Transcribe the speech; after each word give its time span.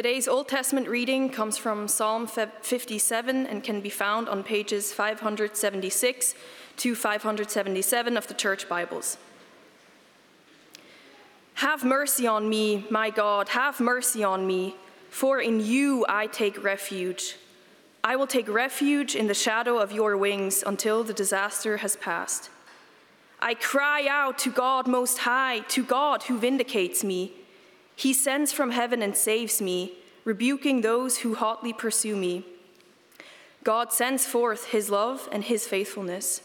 Today's 0.00 0.28
Old 0.28 0.48
Testament 0.48 0.88
reading 0.88 1.28
comes 1.28 1.58
from 1.58 1.86
Psalm 1.86 2.26
57 2.26 3.46
and 3.46 3.62
can 3.62 3.82
be 3.82 3.90
found 3.90 4.30
on 4.30 4.42
pages 4.42 4.94
576 4.94 6.34
to 6.78 6.94
577 6.94 8.16
of 8.16 8.26
the 8.26 8.32
Church 8.32 8.66
Bibles. 8.66 9.18
Have 11.56 11.84
mercy 11.84 12.26
on 12.26 12.48
me, 12.48 12.86
my 12.88 13.10
God, 13.10 13.50
have 13.50 13.78
mercy 13.78 14.24
on 14.24 14.46
me, 14.46 14.74
for 15.10 15.38
in 15.38 15.60
you 15.60 16.06
I 16.08 16.28
take 16.28 16.64
refuge. 16.64 17.36
I 18.02 18.16
will 18.16 18.26
take 18.26 18.48
refuge 18.48 19.14
in 19.14 19.26
the 19.26 19.34
shadow 19.34 19.76
of 19.76 19.92
your 19.92 20.16
wings 20.16 20.64
until 20.66 21.04
the 21.04 21.12
disaster 21.12 21.76
has 21.76 21.96
passed. 21.96 22.48
I 23.38 23.52
cry 23.52 24.06
out 24.08 24.38
to 24.38 24.50
God 24.50 24.86
Most 24.88 25.18
High, 25.18 25.60
to 25.68 25.84
God 25.84 26.22
who 26.22 26.38
vindicates 26.38 27.04
me. 27.04 27.34
He 27.96 28.12
sends 28.12 28.52
from 28.52 28.70
heaven 28.70 29.02
and 29.02 29.16
saves 29.16 29.60
me, 29.60 29.92
rebuking 30.24 30.80
those 30.80 31.18
who 31.18 31.34
hotly 31.34 31.72
pursue 31.72 32.16
me. 32.16 32.44
God 33.62 33.92
sends 33.92 34.24
forth 34.24 34.66
his 34.66 34.88
love 34.88 35.28
and 35.30 35.44
his 35.44 35.66
faithfulness. 35.66 36.42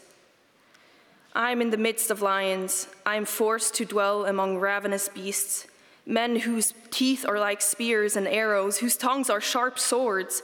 I 1.34 1.50
am 1.50 1.60
in 1.60 1.70
the 1.70 1.76
midst 1.76 2.10
of 2.10 2.22
lions. 2.22 2.88
I 3.04 3.16
am 3.16 3.24
forced 3.24 3.74
to 3.74 3.84
dwell 3.84 4.26
among 4.26 4.58
ravenous 4.58 5.08
beasts, 5.08 5.66
men 6.04 6.36
whose 6.36 6.74
teeth 6.90 7.26
are 7.26 7.38
like 7.38 7.60
spears 7.60 8.16
and 8.16 8.26
arrows, 8.26 8.78
whose 8.78 8.96
tongues 8.96 9.30
are 9.30 9.40
sharp 9.40 9.78
swords. 9.78 10.42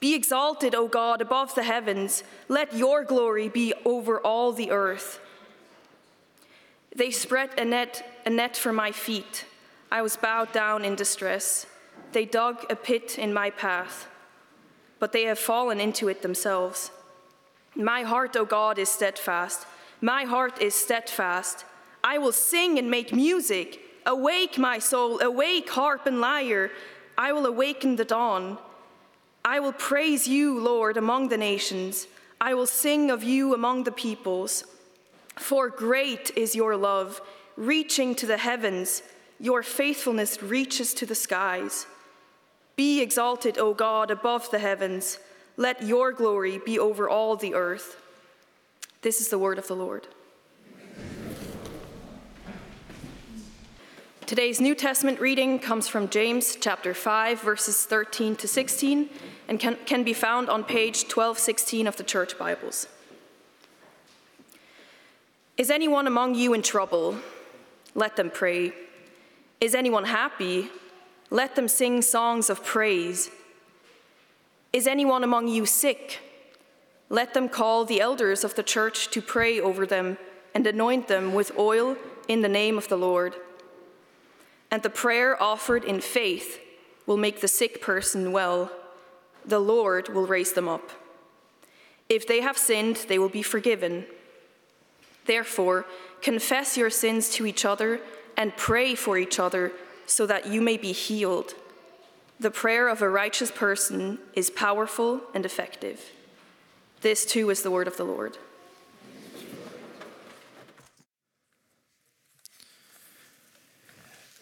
Be 0.00 0.14
exalted, 0.14 0.74
O 0.74 0.86
God, 0.86 1.20
above 1.20 1.54
the 1.54 1.62
heavens. 1.62 2.22
Let 2.48 2.74
your 2.74 3.04
glory 3.04 3.48
be 3.48 3.74
over 3.84 4.20
all 4.20 4.52
the 4.52 4.70
earth. 4.70 5.20
They 6.94 7.10
spread 7.10 7.58
a 7.58 7.64
net, 7.64 8.20
a 8.24 8.30
net 8.30 8.56
for 8.56 8.72
my 8.72 8.92
feet 8.92 9.44
I 9.90 10.02
was 10.02 10.16
bowed 10.16 10.52
down 10.52 10.84
in 10.84 10.94
distress. 10.94 11.66
They 12.12 12.24
dug 12.24 12.64
a 12.70 12.76
pit 12.76 13.18
in 13.18 13.32
my 13.32 13.50
path, 13.50 14.08
but 14.98 15.12
they 15.12 15.24
have 15.24 15.38
fallen 15.38 15.80
into 15.80 16.08
it 16.08 16.22
themselves. 16.22 16.90
My 17.74 18.02
heart, 18.02 18.36
O 18.36 18.44
God, 18.44 18.78
is 18.78 18.88
steadfast. 18.88 19.66
My 20.00 20.24
heart 20.24 20.60
is 20.60 20.74
steadfast. 20.74 21.64
I 22.02 22.18
will 22.18 22.32
sing 22.32 22.78
and 22.78 22.90
make 22.90 23.12
music. 23.12 23.80
Awake, 24.06 24.58
my 24.58 24.78
soul, 24.78 25.20
awake, 25.20 25.68
harp 25.70 26.06
and 26.06 26.20
lyre. 26.20 26.70
I 27.16 27.32
will 27.32 27.46
awaken 27.46 27.96
the 27.96 28.04
dawn. 28.04 28.58
I 29.44 29.60
will 29.60 29.72
praise 29.72 30.26
you, 30.28 30.58
Lord, 30.58 30.96
among 30.96 31.28
the 31.28 31.36
nations. 31.36 32.06
I 32.40 32.54
will 32.54 32.66
sing 32.66 33.10
of 33.10 33.22
you 33.22 33.54
among 33.54 33.84
the 33.84 33.92
peoples. 33.92 34.64
For 35.36 35.68
great 35.68 36.30
is 36.36 36.54
your 36.54 36.76
love, 36.76 37.20
reaching 37.56 38.14
to 38.16 38.26
the 38.26 38.38
heavens. 38.38 39.02
Your 39.40 39.62
faithfulness 39.62 40.42
reaches 40.42 40.92
to 40.94 41.06
the 41.06 41.14
skies. 41.14 41.86
Be 42.74 43.00
exalted, 43.00 43.58
O 43.58 43.72
God, 43.72 44.10
above 44.10 44.50
the 44.50 44.58
heavens. 44.58 45.18
Let 45.56 45.82
your 45.82 46.12
glory 46.12 46.58
be 46.58 46.78
over 46.78 47.08
all 47.08 47.36
the 47.36 47.54
earth. 47.54 48.00
This 49.02 49.20
is 49.20 49.28
the 49.28 49.38
word 49.38 49.58
of 49.58 49.68
the 49.68 49.76
Lord. 49.76 50.08
Today's 54.26 54.60
New 54.60 54.74
Testament 54.74 55.20
reading 55.20 55.58
comes 55.58 55.88
from 55.88 56.08
James 56.08 56.56
chapter 56.60 56.92
5, 56.92 57.40
verses 57.40 57.86
13 57.86 58.36
to 58.36 58.46
16, 58.46 59.08
and 59.48 59.58
can, 59.58 59.76
can 59.86 60.04
be 60.04 60.12
found 60.12 60.50
on 60.50 60.64
page 60.64 61.04
1216 61.04 61.86
of 61.86 61.96
the 61.96 62.02
Church 62.02 62.36
Bibles. 62.36 62.88
Is 65.56 65.70
anyone 65.70 66.06
among 66.06 66.34
you 66.34 66.52
in 66.52 66.62
trouble? 66.62 67.16
Let 67.94 68.16
them 68.16 68.30
pray. 68.30 68.72
Is 69.60 69.74
anyone 69.74 70.04
happy? 70.04 70.70
Let 71.30 71.56
them 71.56 71.68
sing 71.68 72.02
songs 72.02 72.48
of 72.48 72.64
praise. 72.64 73.30
Is 74.72 74.86
anyone 74.86 75.24
among 75.24 75.48
you 75.48 75.66
sick? 75.66 76.20
Let 77.08 77.34
them 77.34 77.48
call 77.48 77.84
the 77.84 78.00
elders 78.00 78.44
of 78.44 78.54
the 78.54 78.62
church 78.62 79.10
to 79.10 79.22
pray 79.22 79.60
over 79.60 79.86
them 79.86 80.18
and 80.54 80.66
anoint 80.66 81.08
them 81.08 81.34
with 81.34 81.58
oil 81.58 81.96
in 82.28 82.42
the 82.42 82.48
name 82.48 82.78
of 82.78 82.88
the 82.88 82.96
Lord. 82.96 83.34
And 84.70 84.82
the 84.82 84.90
prayer 84.90 85.40
offered 85.42 85.84
in 85.84 86.00
faith 86.00 86.60
will 87.06 87.16
make 87.16 87.40
the 87.40 87.48
sick 87.48 87.80
person 87.80 88.32
well. 88.32 88.70
The 89.44 89.58
Lord 89.58 90.10
will 90.10 90.26
raise 90.26 90.52
them 90.52 90.68
up. 90.68 90.90
If 92.08 92.26
they 92.26 92.40
have 92.40 92.58
sinned, 92.58 93.06
they 93.08 93.18
will 93.18 93.28
be 93.28 93.42
forgiven. 93.42 94.06
Therefore, 95.24 95.86
confess 96.22 96.76
your 96.76 96.90
sins 96.90 97.30
to 97.30 97.46
each 97.46 97.64
other 97.64 98.00
and 98.38 98.56
pray 98.56 98.94
for 98.94 99.18
each 99.18 99.40
other 99.40 99.72
so 100.06 100.24
that 100.24 100.46
you 100.46 100.62
may 100.62 100.76
be 100.76 100.92
healed. 100.92 101.54
The 102.40 102.52
prayer 102.52 102.88
of 102.88 103.02
a 103.02 103.10
righteous 103.10 103.50
person 103.50 104.18
is 104.32 104.48
powerful 104.48 105.20
and 105.34 105.44
effective. 105.44 106.12
This 107.00 107.26
too 107.26 107.50
is 107.50 107.62
the 107.62 107.70
word 107.70 107.88
of 107.88 107.96
the 107.96 108.04
Lord. 108.04 108.38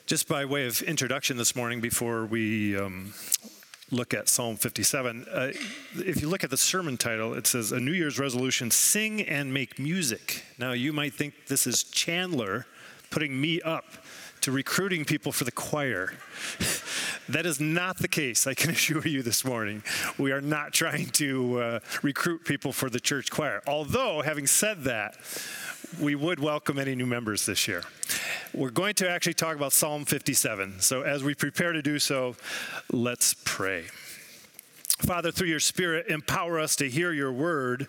Just 0.05 0.29
by 0.29 0.45
way 0.45 0.67
of 0.67 0.83
introduction 0.83 1.37
this 1.37 1.56
morning, 1.56 1.81
before 1.81 2.27
we 2.27 2.77
um, 2.77 3.12
look 3.91 4.15
at 4.15 4.29
Psalm 4.29 4.56
57, 4.56 5.27
uh, 5.33 5.53
if 5.97 6.21
you 6.21 6.29
look 6.29 6.45
at 6.45 6.51
the 6.51 6.56
sermon 6.56 6.97
title, 6.97 7.35
it 7.35 7.47
says, 7.47 7.73
A 7.73 7.81
New 7.81 7.93
Year's 7.93 8.19
Resolution 8.19 8.71
Sing 8.71 9.23
and 9.23 9.53
Make 9.53 9.81
Music. 9.81 10.45
Now, 10.59 10.73
you 10.73 10.93
might 10.93 11.15
think 11.15 11.47
this 11.49 11.67
is 11.67 11.83
Chandler 11.83 12.67
putting 13.16 13.41
me 13.41 13.62
up 13.62 13.87
to 14.43 14.53
recruiting 14.53 15.03
people 15.03 15.32
for 15.32 15.44
the 15.44 15.50
choir. 15.50 16.12
that 17.31 17.47
is 17.47 17.59
not 17.59 17.97
the 17.97 18.09
case, 18.09 18.47
I 18.47 18.53
can 18.53 18.69
assure 18.77 19.09
you 19.09 19.22
this 19.22 19.43
morning. 19.43 19.82
We 20.19 20.32
are 20.32 20.43
not 20.43 20.75
trying 20.75 21.06
to 21.12 21.59
uh, 21.59 21.81
recruit 22.03 22.44
people 22.44 22.72
for 22.72 22.91
the 22.91 23.00
church 23.00 23.31
choir. 23.31 23.62
Although, 23.66 24.21
having 24.21 24.47
said 24.47 24.84
that, 24.84 25.16
we 25.99 26.15
would 26.15 26.41
welcome 26.41 26.78
any 26.78 26.94
new 26.94 27.06
members 27.06 27.47
this 27.47 27.66
year. 27.66 27.84
We're 28.53 28.69
going 28.69 28.93
to 28.97 29.09
actually 29.09 29.32
talk 29.32 29.56
about 29.56 29.72
Psalm 29.72 30.05
57. 30.05 30.81
So, 30.81 31.00
as 31.00 31.25
we 31.25 31.34
prepare 31.34 31.72
to 31.72 31.81
do 31.81 31.99
so, 31.99 32.37
let's 32.93 33.34
pray. 33.47 33.84
Father, 34.99 35.32
through 35.32 35.49
your 35.49 35.60
Spirit, 35.60 36.09
empower 36.09 36.60
us 36.60 36.76
to 36.76 36.91
hear 36.91 37.15
your 37.15 37.32
word 37.32 37.88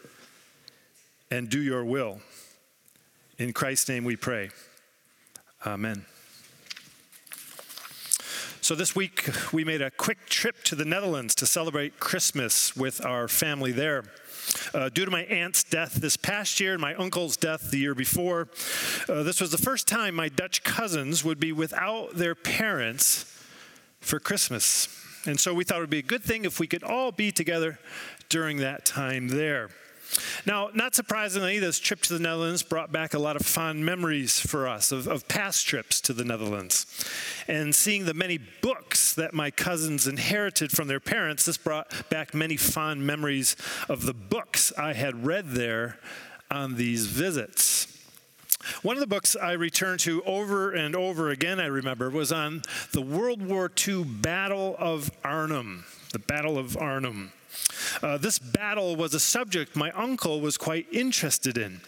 and 1.29 1.49
do 1.49 1.59
your 1.59 1.83
will. 1.83 2.21
In 3.37 3.51
Christ's 3.51 3.89
name 3.89 4.05
we 4.05 4.15
pray. 4.15 4.51
Amen. 5.67 6.05
So, 8.61 8.73
this 8.73 8.95
week 8.95 9.29
we 9.51 9.65
made 9.65 9.81
a 9.81 9.91
quick 9.91 10.25
trip 10.27 10.63
to 10.63 10.75
the 10.75 10.85
Netherlands 10.85 11.35
to 11.35 11.45
celebrate 11.45 11.99
Christmas 11.99 12.73
with 12.77 13.05
our 13.05 13.27
family 13.27 13.73
there. 13.73 14.05
Uh, 14.73 14.87
due 14.87 15.03
to 15.03 15.11
my 15.11 15.23
aunt's 15.23 15.65
death 15.65 15.95
this 15.95 16.15
past 16.15 16.61
year 16.61 16.71
and 16.71 16.81
my 16.81 16.95
uncle's 16.95 17.35
death 17.35 17.69
the 17.69 17.79
year 17.79 17.93
before, 17.93 18.47
uh, 19.09 19.23
this 19.23 19.41
was 19.41 19.51
the 19.51 19.57
first 19.57 19.89
time 19.89 20.15
my 20.15 20.29
Dutch 20.29 20.63
cousins 20.63 21.25
would 21.25 21.37
be 21.37 21.51
without 21.51 22.15
their 22.15 22.33
parents 22.33 23.25
for 23.99 24.21
Christmas. 24.21 24.87
And 25.25 25.37
so 25.37 25.53
we 25.53 25.65
thought 25.65 25.79
it 25.79 25.81
would 25.81 25.89
be 25.89 25.99
a 25.99 26.01
good 26.01 26.23
thing 26.23 26.45
if 26.45 26.61
we 26.61 26.67
could 26.67 26.83
all 26.83 27.11
be 27.11 27.29
together 27.29 27.77
during 28.29 28.59
that 28.59 28.85
time 28.85 29.27
there. 29.27 29.69
Now, 30.45 30.69
not 30.73 30.95
surprisingly, 30.95 31.59
this 31.59 31.79
trip 31.79 32.01
to 32.03 32.13
the 32.13 32.19
Netherlands 32.19 32.63
brought 32.63 32.91
back 32.91 33.13
a 33.13 33.19
lot 33.19 33.35
of 33.35 33.45
fond 33.45 33.85
memories 33.85 34.39
for 34.39 34.67
us 34.67 34.91
of, 34.91 35.07
of, 35.07 35.27
past 35.27 35.67
trips 35.67 35.99
to 36.01 36.13
the 36.13 36.23
Netherlands. 36.23 36.85
And 37.47 37.75
seeing 37.75 38.05
the 38.05 38.13
many 38.13 38.39
books 38.61 39.13
that 39.15 39.33
my 39.33 39.51
cousins 39.51 40.07
inherited 40.07 40.71
from 40.71 40.87
their 40.87 40.99
parents, 40.99 41.45
this 41.45 41.57
brought 41.57 42.09
back 42.09 42.33
many 42.33 42.57
fond 42.57 43.05
memories 43.05 43.55
of 43.89 44.05
the 44.05 44.13
books 44.13 44.71
I 44.77 44.93
had 44.93 45.25
read 45.25 45.49
there 45.49 45.99
on 46.49 46.75
these 46.75 47.07
visits. 47.07 47.87
One 48.81 48.95
of 48.95 49.01
the 49.01 49.07
books 49.07 49.35
I 49.35 49.53
returned 49.53 49.99
to 50.01 50.23
over 50.23 50.71
and 50.71 50.95
over 50.95 51.29
again, 51.29 51.59
I 51.59 51.67
remember, 51.67 52.09
was 52.09 52.31
on 52.31 52.63
the 52.91 53.01
World 53.01 53.41
War 53.41 53.71
II 53.87 54.03
Battle 54.03 54.75
of 54.77 55.11
Arnhem. 55.23 55.85
The 56.11 56.19
Battle 56.19 56.57
of 56.57 56.75
Arnhem. 56.77 57.31
Uh, 58.01 58.17
this 58.17 58.39
battle 58.39 58.95
was 58.95 59.13
a 59.13 59.19
subject 59.19 59.75
my 59.75 59.91
uncle 59.91 60.41
was 60.41 60.57
quite 60.57 60.87
interested 60.91 61.57
in, 61.57 61.81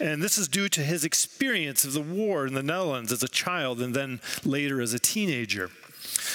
and 0.00 0.22
this 0.22 0.38
is 0.38 0.48
due 0.48 0.68
to 0.68 0.82
his 0.82 1.04
experience 1.04 1.84
of 1.84 1.92
the 1.92 2.00
war 2.00 2.46
in 2.46 2.54
the 2.54 2.62
Netherlands 2.62 3.12
as 3.12 3.22
a 3.22 3.28
child 3.28 3.80
and 3.80 3.94
then 3.94 4.20
later 4.44 4.80
as 4.80 4.94
a 4.94 4.98
teenager. 4.98 5.70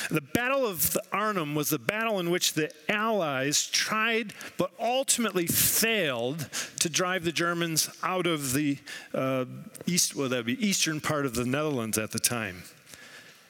The 0.09 0.21
Battle 0.21 0.65
of 0.65 0.93
the 0.93 1.03
Arnhem 1.11 1.55
was 1.55 1.69
the 1.69 1.79
battle 1.79 2.19
in 2.19 2.29
which 2.29 2.53
the 2.53 2.71
Allies 2.89 3.67
tried 3.67 4.33
but 4.57 4.71
ultimately 4.79 5.47
failed 5.47 6.49
to 6.79 6.89
drive 6.89 7.23
the 7.23 7.31
Germans 7.31 7.89
out 8.03 8.27
of 8.27 8.53
the 8.53 8.77
uh, 9.13 9.45
east, 9.85 10.15
well, 10.15 10.29
that 10.29 10.37
would 10.37 10.45
be 10.45 10.67
eastern 10.67 10.99
part 10.99 11.25
of 11.25 11.35
the 11.35 11.45
Netherlands 11.45 11.97
at 11.97 12.11
the 12.11 12.19
time. 12.19 12.63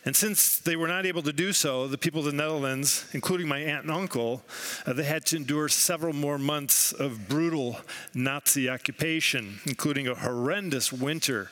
And 0.04 0.16
since 0.16 0.58
they 0.58 0.76
were 0.76 0.88
not 0.88 1.06
able 1.06 1.22
to 1.22 1.34
do 1.34 1.54
so, 1.54 1.88
the 1.88 1.98
people 1.98 2.20
of 2.20 2.26
the 2.26 2.32
Netherlands, 2.32 3.06
including 3.14 3.48
my 3.48 3.60
aunt 3.60 3.84
and 3.84 3.92
uncle, 3.92 4.44
uh, 4.86 4.94
they 4.94 5.04
had 5.04 5.26
to 5.28 5.36
endure 5.36 5.70
several 5.70 6.14
more 6.14 6.40
months 6.40 6.92
of 6.92 7.30
brutal 7.30 7.78
Nazi 8.16 8.68
occupation, 8.68 9.60
including 9.68 10.08
a 10.08 10.16
horrendous 10.16 10.92
winter 10.92 11.52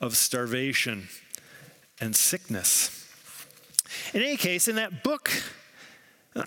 of 0.00 0.16
starvation 0.16 1.08
and 2.00 2.16
sickness. 2.16 2.98
In 4.14 4.22
any 4.22 4.38
case, 4.38 4.68
in 4.68 4.76
that 4.76 5.02
book 5.02 5.30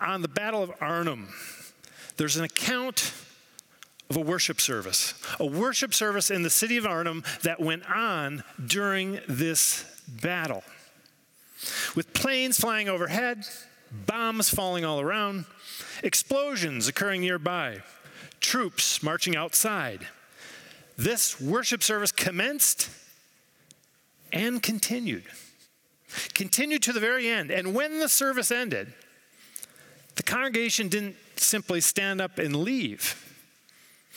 On 0.02 0.24
the 0.24 0.28
Battle 0.28 0.64
of 0.64 0.72
Arnhem, 0.82 1.30
there's 2.18 2.38
an 2.38 2.44
account 2.44 3.14
of 4.10 4.18
a 4.18 4.22
worship 4.22 4.60
service, 4.60 5.14
a 5.40 5.46
worship 5.46 5.94
service 5.94 6.32
in 6.32 6.42
the 6.42 6.50
city 6.50 6.78
of 6.78 6.88
Arnhem 6.88 7.24
that 7.44 7.60
went 7.60 7.88
on 7.90 8.44
during 8.66 9.20
this 9.28 9.86
battle. 10.08 10.64
With 11.96 12.14
planes 12.14 12.60
flying 12.60 12.90
overhead, 12.90 13.46
bombs 14.06 14.50
falling 14.50 14.86
all 14.86 15.00
around, 15.00 15.46
explosions 16.04 16.88
occurring 16.88 17.22
nearby, 17.22 17.82
troops 18.40 19.02
marching 19.02 19.36
outside. 19.36 20.08
This 20.98 21.40
worship 21.40 21.84
service 21.84 22.12
commenced 22.12 22.90
and 24.32 24.62
continued. 24.62 25.24
Continued 26.34 26.84
to 26.84 26.94
the 26.94 27.00
very 27.00 27.28
end. 27.28 27.52
And 27.52 27.74
when 27.74 28.00
the 28.00 28.10
service 28.10 28.52
ended, 28.52 28.94
the 30.16 30.24
congregation 30.24 30.88
didn't 30.88 31.16
simply 31.36 31.82
stand 31.82 32.22
up 32.22 32.38
and 32.40 32.56
leave. 32.56 33.22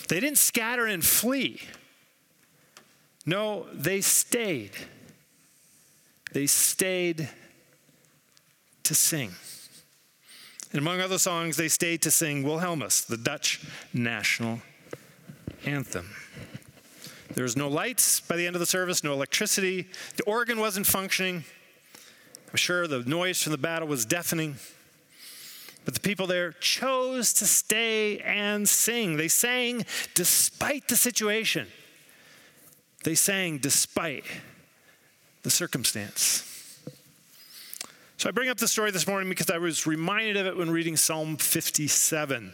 They 0.08 0.20
didn't 0.20 0.38
scatter 0.38 0.86
and 0.86 1.04
flee. 1.04 1.60
No, 3.26 3.66
they 3.72 4.00
stayed. 4.00 4.72
They 6.32 6.46
stayed 6.46 7.28
to 8.84 8.94
sing. 8.94 9.32
And 10.72 10.78
among 10.78 11.00
other 11.00 11.18
songs, 11.18 11.56
they 11.56 11.68
stayed 11.68 12.02
to 12.02 12.10
sing 12.10 12.44
Wilhelmus, 12.44 13.06
the 13.06 13.16
Dutch 13.16 13.64
national 13.92 14.60
anthem. 15.64 16.10
There 17.34 17.44
was 17.44 17.56
no 17.56 17.68
lights 17.68 18.20
by 18.20 18.36
the 18.36 18.46
end 18.46 18.56
of 18.56 18.60
the 18.60 18.66
service, 18.66 19.02
no 19.02 19.12
electricity. 19.12 19.88
The 20.16 20.24
organ 20.24 20.60
wasn't 20.60 20.86
functioning. 20.86 21.44
I'm 22.50 22.56
sure 22.56 22.86
the 22.86 23.00
noise 23.00 23.42
from 23.42 23.52
the 23.52 23.58
battle 23.58 23.88
was 23.88 24.04
deafening. 24.04 24.56
But 25.84 25.94
the 25.94 26.00
people 26.00 26.26
there 26.26 26.52
chose 26.52 27.32
to 27.34 27.46
stay 27.46 28.18
and 28.18 28.68
sing. 28.68 29.16
They 29.16 29.28
sang 29.28 29.86
despite 30.14 30.88
the 30.88 30.96
situation, 30.96 31.66
they 33.04 33.14
sang 33.14 33.58
despite 33.58 34.24
the 35.48 35.54
circumstance. 35.54 36.44
So 38.18 38.28
I 38.28 38.32
bring 38.32 38.50
up 38.50 38.58
the 38.58 38.68
story 38.68 38.90
this 38.90 39.06
morning 39.06 39.30
because 39.30 39.48
I 39.48 39.56
was 39.56 39.86
reminded 39.86 40.36
of 40.36 40.44
it 40.44 40.58
when 40.58 40.68
reading 40.68 40.94
Psalm 40.94 41.38
57. 41.38 42.52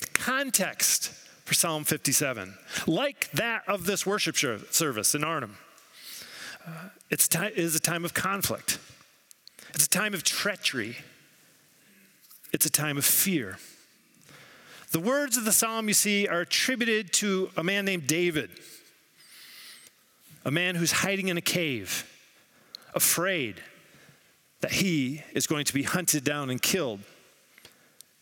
The 0.00 0.06
context 0.14 1.12
for 1.44 1.54
Psalm 1.54 1.84
57, 1.84 2.54
like 2.88 3.30
that 3.30 3.62
of 3.68 3.86
this 3.86 4.04
worship 4.04 4.36
service 4.36 5.14
in 5.14 5.22
Arnhem, 5.22 5.56
uh, 6.66 6.88
it's 7.10 7.28
t- 7.28 7.46
is 7.54 7.76
a 7.76 7.80
time 7.80 8.04
of 8.04 8.12
conflict. 8.12 8.80
It's 9.72 9.86
a 9.86 9.88
time 9.88 10.14
of 10.14 10.24
treachery 10.24 10.96
it's 12.52 12.66
a 12.66 12.70
time 12.70 12.96
of 12.96 13.04
fear. 13.04 13.58
The 14.90 14.98
words 14.98 15.36
of 15.36 15.44
the 15.44 15.52
psalm, 15.52 15.86
you 15.86 15.94
see, 15.94 16.26
are 16.26 16.40
attributed 16.40 17.12
to 17.14 17.50
a 17.56 17.62
man 17.62 17.84
named 17.84 18.06
David, 18.06 18.50
a 20.48 20.50
man 20.50 20.76
who's 20.76 20.92
hiding 20.92 21.28
in 21.28 21.36
a 21.36 21.42
cave, 21.42 22.10
afraid 22.94 23.62
that 24.60 24.72
he 24.72 25.22
is 25.34 25.46
going 25.46 25.66
to 25.66 25.74
be 25.74 25.82
hunted 25.82 26.24
down 26.24 26.48
and 26.48 26.62
killed 26.62 27.00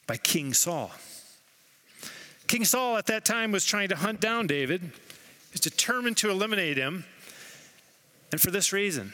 by 0.08 0.16
King 0.16 0.52
Saul. 0.52 0.90
King 2.48 2.64
Saul 2.64 2.96
at 2.96 3.06
that 3.06 3.24
time 3.24 3.52
was 3.52 3.64
trying 3.64 3.90
to 3.90 3.96
hunt 3.96 4.20
down 4.20 4.48
David. 4.48 4.80
He 4.82 4.90
was 5.52 5.60
determined 5.60 6.16
to 6.16 6.28
eliminate 6.28 6.76
him. 6.76 7.04
And 8.32 8.40
for 8.40 8.50
this 8.50 8.72
reason, 8.72 9.12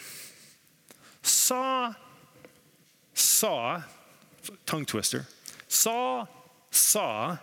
Saul 1.23 1.95
saw 3.13 3.83
tongue 4.65 4.87
twister. 4.87 5.27
Saul 5.69 6.29
saw 6.71 7.37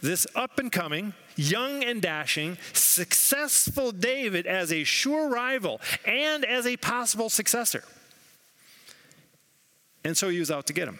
this 0.00 0.26
up 0.34 0.58
and 0.58 0.70
coming, 0.70 1.14
young 1.36 1.84
and 1.84 2.00
dashing, 2.00 2.58
successful 2.72 3.92
David 3.92 4.46
as 4.46 4.72
a 4.72 4.84
sure 4.84 5.28
rival 5.28 5.80
and 6.04 6.44
as 6.44 6.66
a 6.66 6.76
possible 6.76 7.30
successor. 7.30 7.84
And 10.04 10.16
so 10.16 10.28
he 10.28 10.38
was 10.38 10.50
out 10.50 10.66
to 10.66 10.72
get 10.72 10.88
him. 10.88 10.98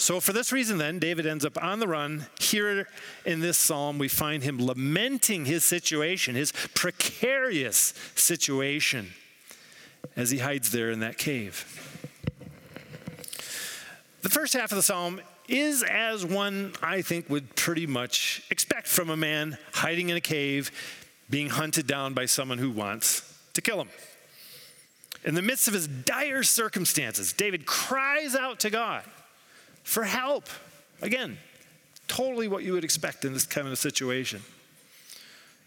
So, 0.00 0.18
for 0.18 0.32
this 0.32 0.50
reason, 0.50 0.78
then, 0.78 0.98
David 0.98 1.26
ends 1.26 1.44
up 1.44 1.62
on 1.62 1.78
the 1.78 1.86
run. 1.86 2.24
Here 2.40 2.88
in 3.26 3.40
this 3.40 3.58
psalm, 3.58 3.98
we 3.98 4.08
find 4.08 4.42
him 4.42 4.58
lamenting 4.58 5.44
his 5.44 5.62
situation, 5.62 6.34
his 6.34 6.52
precarious 6.74 7.92
situation, 8.14 9.10
as 10.16 10.30
he 10.30 10.38
hides 10.38 10.72
there 10.72 10.90
in 10.90 11.00
that 11.00 11.18
cave. 11.18 11.66
The 14.22 14.30
first 14.30 14.54
half 14.54 14.72
of 14.72 14.76
the 14.76 14.82
psalm 14.82 15.20
is 15.50 15.82
as 15.82 16.24
one, 16.24 16.72
I 16.82 17.02
think, 17.02 17.28
would 17.28 17.56
pretty 17.56 17.86
much 17.86 18.42
expect 18.50 18.86
from 18.86 19.10
a 19.10 19.16
man 19.16 19.58
hiding 19.72 20.08
in 20.08 20.16
a 20.16 20.20
cave, 20.20 20.70
being 21.28 21.48
hunted 21.48 21.86
down 21.86 22.14
by 22.14 22.26
someone 22.26 22.58
who 22.58 22.70
wants 22.70 23.38
to 23.54 23.60
kill 23.60 23.80
him. 23.80 23.88
In 25.24 25.34
the 25.34 25.42
midst 25.42 25.68
of 25.68 25.74
his 25.74 25.86
dire 25.86 26.42
circumstances, 26.42 27.32
David 27.32 27.66
cries 27.66 28.34
out 28.34 28.60
to 28.60 28.70
God 28.70 29.04
for 29.82 30.04
help. 30.04 30.48
Again, 31.02 31.36
totally 32.08 32.48
what 32.48 32.64
you 32.64 32.72
would 32.72 32.84
expect 32.84 33.24
in 33.24 33.32
this 33.32 33.44
kind 33.44 33.68
of 33.68 33.78
situation. 33.78 34.42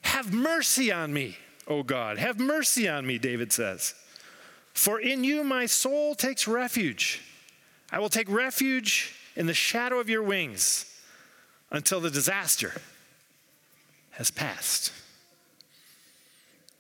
Have 0.02 0.34
mercy 0.34 0.92
on 0.92 1.14
me, 1.14 1.38
O 1.68 1.84
God. 1.84 2.18
Have 2.18 2.40
mercy 2.40 2.88
on 2.88 3.06
me, 3.06 3.18
David 3.18 3.54
says. 3.54 3.94
For 4.74 5.00
in 5.00 5.24
you 5.24 5.44
my 5.44 5.66
soul 5.66 6.16
takes 6.16 6.48
refuge. 6.48 7.22
I 7.92 8.00
will 8.00 8.10
take 8.10 8.30
refuge 8.30 9.16
in 9.36 9.48
the 9.48 9.54
shadow 9.54 10.00
of 10.00 10.10
your 10.10 10.24
wings 10.24 10.86
until 11.72 12.00
the 12.00 12.10
disaster 12.10 12.74
has 14.12 14.30
passed. 14.30 14.92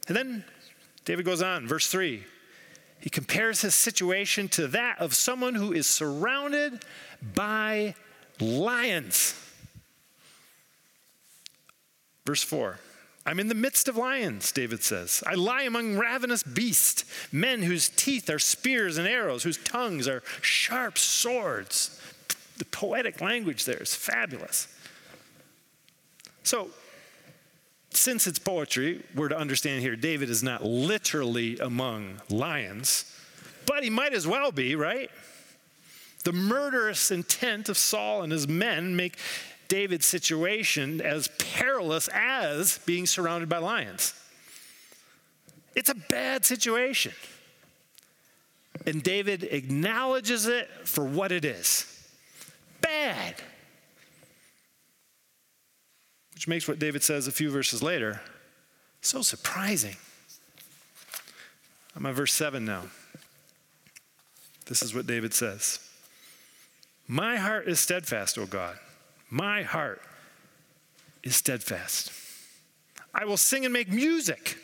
And 0.07 0.15
then 0.15 0.43
David 1.05 1.25
goes 1.25 1.41
on, 1.41 1.67
verse 1.67 1.87
3. 1.87 2.23
He 2.99 3.09
compares 3.09 3.61
his 3.61 3.75
situation 3.75 4.47
to 4.49 4.67
that 4.67 4.99
of 4.99 5.13
someone 5.13 5.55
who 5.55 5.73
is 5.73 5.87
surrounded 5.87 6.85
by 7.33 7.95
lions. 8.39 9.35
Verse 12.25 12.43
4 12.43 12.79
I'm 13.25 13.39
in 13.39 13.47
the 13.47 13.55
midst 13.55 13.87
of 13.87 13.95
lions, 13.95 14.51
David 14.51 14.83
says. 14.83 15.23
I 15.25 15.35
lie 15.35 15.63
among 15.63 15.97
ravenous 15.97 16.43
beasts, 16.43 17.05
men 17.31 17.63
whose 17.63 17.87
teeth 17.89 18.29
are 18.29 18.39
spears 18.39 18.97
and 18.97 19.07
arrows, 19.07 19.43
whose 19.43 19.57
tongues 19.57 20.07
are 20.07 20.23
sharp 20.41 20.97
swords. 20.97 21.99
The 22.57 22.65
poetic 22.65 23.21
language 23.21 23.65
there 23.65 23.81
is 23.81 23.95
fabulous. 23.95 24.67
So, 26.43 26.69
since 27.91 28.27
it's 28.27 28.39
poetry, 28.39 29.03
we're 29.15 29.29
to 29.29 29.37
understand 29.37 29.81
here 29.81 29.95
David 29.95 30.29
is 30.29 30.43
not 30.43 30.63
literally 30.63 31.57
among 31.59 32.21
lions, 32.29 33.05
but 33.65 33.83
he 33.83 33.89
might 33.89 34.13
as 34.13 34.27
well 34.27 34.51
be, 34.51 34.75
right? 34.75 35.09
The 36.23 36.33
murderous 36.33 37.11
intent 37.11 37.69
of 37.69 37.77
Saul 37.77 38.23
and 38.23 38.31
his 38.31 38.47
men 38.47 38.95
make 38.95 39.17
David's 39.67 40.05
situation 40.05 41.01
as 41.01 41.29
perilous 41.37 42.09
as 42.13 42.79
being 42.79 43.05
surrounded 43.05 43.49
by 43.49 43.57
lions. 43.57 44.13
It's 45.75 45.89
a 45.89 45.95
bad 45.95 46.45
situation. 46.45 47.13
And 48.85 49.01
David 49.01 49.43
acknowledges 49.43 50.45
it 50.47 50.67
for 50.83 51.03
what 51.03 51.31
it 51.31 51.45
is 51.45 51.92
bad. 52.93 53.35
Which 56.33 56.47
makes 56.47 56.67
what 56.67 56.79
David 56.79 57.03
says 57.03 57.27
a 57.27 57.31
few 57.31 57.49
verses 57.49 57.81
later 57.81 58.21
so 59.01 59.21
surprising. 59.21 59.95
I'm 61.95 62.05
on 62.05 62.13
verse 62.13 62.33
7 62.33 62.63
now. 62.63 62.83
This 64.67 64.81
is 64.81 64.95
what 64.95 65.07
David 65.07 65.33
says 65.33 65.79
My 67.07 67.35
heart 67.35 67.67
is 67.67 67.79
steadfast, 67.79 68.37
O 68.37 68.45
God. 68.45 68.77
My 69.29 69.63
heart 69.63 70.01
is 71.23 71.35
steadfast. 71.35 72.11
I 73.13 73.25
will 73.25 73.37
sing 73.37 73.65
and 73.65 73.73
make 73.73 73.91
music. 73.91 74.57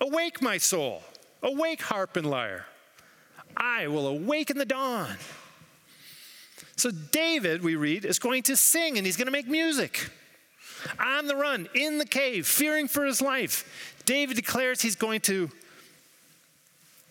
Awake, 0.00 0.42
my 0.42 0.58
soul. 0.58 1.02
Awake, 1.42 1.82
harp 1.82 2.16
and 2.16 2.28
lyre. 2.28 2.66
I 3.56 3.88
will 3.88 4.06
awaken 4.06 4.58
the 4.58 4.64
dawn. 4.64 5.16
So, 6.78 6.92
David, 6.92 7.64
we 7.64 7.74
read, 7.74 8.04
is 8.04 8.20
going 8.20 8.44
to 8.44 8.56
sing 8.56 8.98
and 8.98 9.04
he's 9.04 9.16
going 9.16 9.26
to 9.26 9.32
make 9.32 9.48
music. 9.48 10.10
On 11.00 11.26
the 11.26 11.34
run, 11.34 11.68
in 11.74 11.98
the 11.98 12.06
cave, 12.06 12.46
fearing 12.46 12.86
for 12.86 13.04
his 13.04 13.20
life, 13.20 13.96
David 14.04 14.36
declares 14.36 14.80
he's 14.80 14.94
going 14.94 15.20
to 15.22 15.50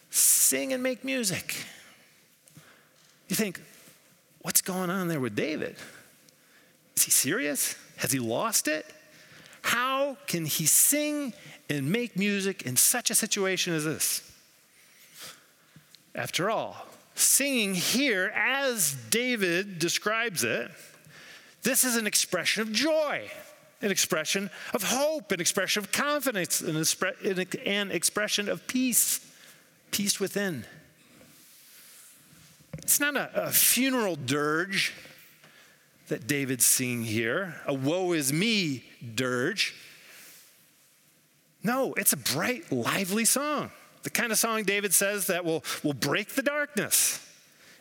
sing 0.10 0.72
and 0.72 0.82
make 0.82 1.04
music. 1.04 1.66
You 3.28 3.36
think, 3.36 3.60
what's 4.40 4.62
going 4.62 4.90
on 4.90 5.10
there 5.10 5.20
with 5.20 5.36
David? 5.36 5.76
Is 6.96 7.04
he 7.04 7.12
serious? 7.12 7.76
Has 7.98 8.14
he 8.14 8.20
lost 8.20 8.70
it? 8.70 8.86
How 9.64 10.16
can 10.28 10.46
he 10.46 10.66
sing 10.66 11.34
and 11.70 11.92
make 11.92 12.16
music 12.16 12.62
in 12.62 12.78
such 12.78 13.12
a 13.12 13.16
situation 13.16 13.74
as 13.74 13.84
this? 13.84 14.32
After 16.16 16.50
all, 16.50 16.88
singing 17.20 17.74
here, 17.74 18.32
as 18.36 18.96
David 19.10 19.80
describes 19.80 20.44
it, 20.44 20.70
this 21.64 21.84
is 21.84 21.96
an 21.96 22.08
expression 22.08 22.62
of 22.62 22.72
joy, 22.72 23.30
an 23.82 23.92
expression 23.92 24.50
of 24.74 24.84
hope, 24.84 25.32
an 25.32 25.40
expression 25.40 25.84
of 25.84 25.92
confidence, 25.92 26.62
an, 26.62 26.76
an 27.66 27.92
expression 27.92 28.50
of 28.50 28.68
peace, 28.68 29.20
peace 29.92 30.20
within. 30.20 30.66
It's 32.78 33.00
not 33.00 33.16
a, 33.18 33.48
a 33.48 33.52
funeral 33.52 34.16
dirge 34.16 34.94
that 36.08 36.28
David's 36.28 36.66
singing 36.66 37.04
here, 37.04 37.56
a 37.66 37.74
woe 37.74 38.14
is 38.14 38.32
me 38.32 38.86
dirge. 39.16 39.76
No, 41.64 41.94
it's 41.96 42.14
a 42.14 42.18
bright, 42.18 42.72
lively 42.72 43.26
song. 43.26 43.72
The 44.08 44.12
kind 44.12 44.32
of 44.32 44.38
song 44.38 44.64
David 44.64 44.94
says 44.94 45.28
that 45.28 45.44
will, 45.44 45.66
will 45.84 45.92
break 45.92 46.30
the 46.30 46.42
darkness 46.42 47.20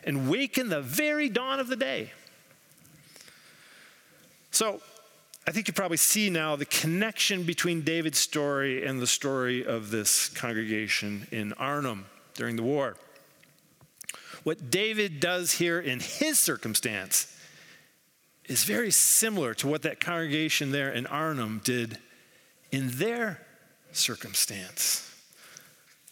and 0.03 0.29
waken 0.29 0.67
the 0.67 0.81
very 0.81 1.29
dawn 1.29 1.61
of 1.61 1.69
the 1.69 1.77
day. 1.77 2.11
So, 4.51 4.81
I 5.47 5.51
think 5.51 5.69
you 5.69 5.73
probably 5.73 5.95
see 5.95 6.29
now 6.29 6.57
the 6.57 6.65
connection 6.65 7.43
between 7.43 7.79
David's 7.79 8.19
story 8.19 8.85
and 8.85 9.01
the 9.01 9.07
story 9.07 9.65
of 9.65 9.89
this 9.89 10.27
congregation 10.27 11.27
in 11.31 11.53
Arnhem 11.53 12.07
during 12.33 12.57
the 12.57 12.63
war. 12.63 12.97
What 14.43 14.69
David 14.69 15.21
does 15.21 15.53
here 15.53 15.79
in 15.79 16.01
his 16.01 16.37
circumstance 16.37 17.33
is 18.49 18.65
very 18.65 18.91
similar 18.91 19.53
to 19.53 19.67
what 19.69 19.83
that 19.83 20.01
congregation 20.01 20.73
there 20.73 20.91
in 20.91 21.05
Arnhem 21.07 21.61
did 21.63 21.99
in 22.69 22.89
their 22.89 23.39
circumstance. 23.93 25.05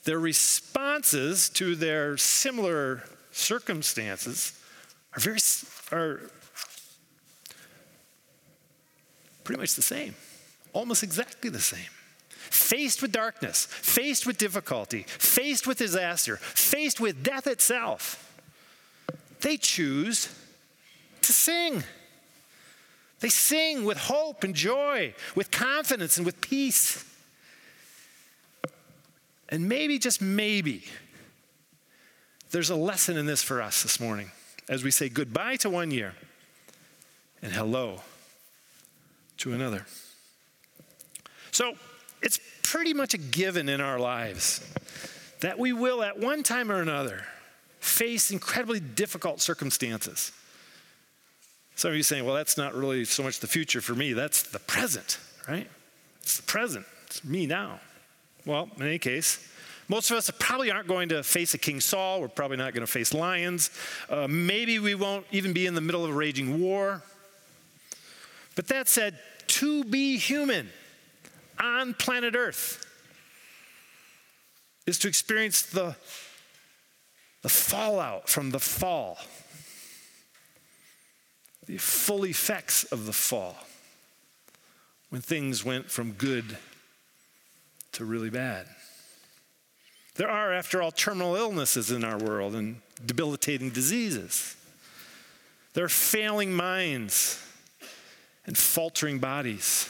Their 0.05 0.19
responses 0.19 1.49
to 1.49 1.75
their 1.75 2.15
similar 2.15 3.03
circumstances 3.31 4.53
are 5.15 5.19
very 5.19 5.39
are 5.91 6.21
pretty 9.43 9.59
much 9.59 9.75
the 9.75 9.81
same, 9.81 10.15
almost 10.73 11.03
exactly 11.03 11.49
the 11.49 11.59
same. 11.59 11.89
Faced 12.29 13.01
with 13.01 13.11
darkness, 13.11 13.65
faced 13.65 14.27
with 14.27 14.37
difficulty, 14.37 15.03
faced 15.07 15.65
with 15.65 15.79
disaster, 15.79 16.37
faced 16.37 16.99
with 16.99 17.23
death 17.23 17.47
itself, 17.47 18.21
they 19.41 19.57
choose 19.57 20.33
to 21.21 21.33
sing. 21.33 21.83
They 23.21 23.29
sing 23.29 23.85
with 23.85 23.97
hope 23.97 24.43
and 24.43 24.53
joy, 24.53 25.15
with 25.33 25.49
confidence 25.49 26.17
and 26.17 26.25
with 26.25 26.41
peace. 26.41 27.03
And 29.49 29.69
maybe, 29.69 29.99
just 29.99 30.21
maybe, 30.21 30.83
there's 32.51 32.69
a 32.69 32.75
lesson 32.75 33.17
in 33.17 33.25
this 33.25 33.43
for 33.43 33.61
us 33.61 33.83
this 33.83 33.99
morning 33.99 34.31
as 34.67 34.83
we 34.83 34.91
say 34.91 35.09
goodbye 35.09 35.55
to 35.57 35.69
one 35.69 35.91
year 35.91 36.13
and 37.41 37.51
hello 37.51 38.01
to 39.37 39.53
another. 39.53 39.85
So 41.51 41.73
it's 42.21 42.39
pretty 42.63 42.93
much 42.93 43.13
a 43.13 43.17
given 43.17 43.69
in 43.69 43.81
our 43.81 43.99
lives 43.99 44.61
that 45.41 45.59
we 45.59 45.73
will, 45.73 46.01
at 46.01 46.19
one 46.19 46.43
time 46.43 46.71
or 46.71 46.81
another, 46.81 47.25
face 47.79 48.31
incredibly 48.31 48.79
difficult 48.79 49.41
circumstances. 49.41 50.31
Some 51.75 51.91
of 51.91 51.97
you 51.97 52.03
saying, 52.03 52.25
well, 52.25 52.35
that's 52.35 52.57
not 52.57 52.73
really 52.73 53.05
so 53.05 53.21
much 53.21 53.39
the 53.39 53.47
future 53.47 53.81
for 53.81 53.93
me, 53.93 54.13
that's 54.13 54.43
the 54.43 54.59
present, 54.59 55.19
right? 55.47 55.69
It's 56.21 56.37
the 56.37 56.43
present, 56.43 56.85
it's 57.05 57.23
me 57.23 57.45
now. 57.45 57.79
Well, 58.45 58.69
in 58.77 58.83
any 58.83 58.99
case, 58.99 59.39
most 59.87 60.09
of 60.11 60.17
us 60.17 60.31
probably 60.39 60.71
aren't 60.71 60.87
going 60.87 61.09
to 61.09 61.23
face 61.23 61.53
a 61.53 61.57
King 61.57 61.79
Saul. 61.79 62.21
We're 62.21 62.27
probably 62.27 62.57
not 62.57 62.73
going 62.73 62.85
to 62.85 62.91
face 62.91 63.13
lions. 63.13 63.69
Uh, 64.09 64.27
maybe 64.27 64.79
we 64.79 64.95
won't 64.95 65.25
even 65.31 65.53
be 65.53 65.65
in 65.65 65.75
the 65.75 65.81
middle 65.81 66.03
of 66.03 66.11
a 66.11 66.13
raging 66.13 66.59
war. 66.59 67.03
But 68.55 68.67
that 68.67 68.87
said, 68.87 69.19
to 69.47 69.83
be 69.83 70.17
human 70.17 70.69
on 71.59 71.93
planet 71.93 72.35
Earth 72.35 72.85
is 74.85 74.99
to 74.99 75.07
experience 75.07 75.63
the, 75.63 75.95
the 77.41 77.49
fallout 77.49 78.29
from 78.29 78.51
the 78.51 78.59
fall, 78.59 79.17
the 81.65 81.77
full 81.77 82.25
effects 82.25 82.83
of 82.85 83.05
the 83.05 83.13
fall, 83.13 83.55
when 85.09 85.21
things 85.21 85.63
went 85.63 85.89
from 85.89 86.11
good 86.13 86.57
to 87.95 88.05
really 88.05 88.29
bad. 88.29 88.67
There 90.15 90.29
are, 90.29 90.53
after 90.53 90.81
all, 90.81 90.91
terminal 90.91 91.35
illnesses 91.35 91.91
in 91.91 92.03
our 92.03 92.17
world 92.17 92.55
and 92.55 92.81
debilitating 93.05 93.69
diseases. 93.69 94.55
There 95.73 95.83
are 95.83 95.89
failing 95.89 96.53
minds 96.53 97.41
and 98.45 98.57
faltering 98.57 99.19
bodies. 99.19 99.89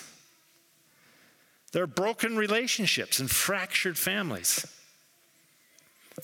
There 1.74 1.84
are 1.84 1.88
broken 1.88 2.38
relationships 2.38 3.20
and 3.20 3.30
fractured 3.30 3.98
families. 3.98 4.66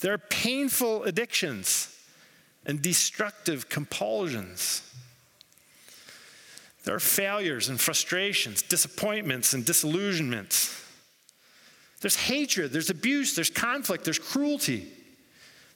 There 0.00 0.14
are 0.14 0.18
painful 0.18 1.04
addictions 1.04 1.96
and 2.64 2.80
destructive 2.80 3.68
compulsions. 3.68 4.82
There 6.84 6.94
are 6.94 7.00
failures 7.00 7.68
and 7.68 7.80
frustrations, 7.80 8.62
disappointments 8.62 9.52
and 9.52 9.64
disillusionments. 9.64 10.81
There's 12.02 12.16
hatred, 12.16 12.72
there's 12.72 12.90
abuse, 12.90 13.34
there's 13.36 13.48
conflict, 13.48 14.04
there's 14.04 14.18
cruelty. 14.18 14.88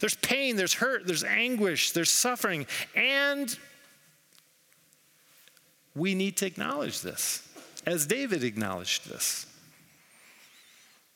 There's 0.00 0.16
pain, 0.16 0.56
there's 0.56 0.75
hurt, 0.75 1.06
there's 1.06 1.25
anguish, 1.25 1.92
there's 1.92 2.11
suffering, 2.11 2.66
and 2.95 3.56
we 5.95 6.14
need 6.14 6.37
to 6.38 6.47
acknowledge 6.47 7.00
this, 7.00 7.49
as 7.87 8.06
David 8.06 8.45
acknowledged 8.45 9.09
this. 9.09 9.47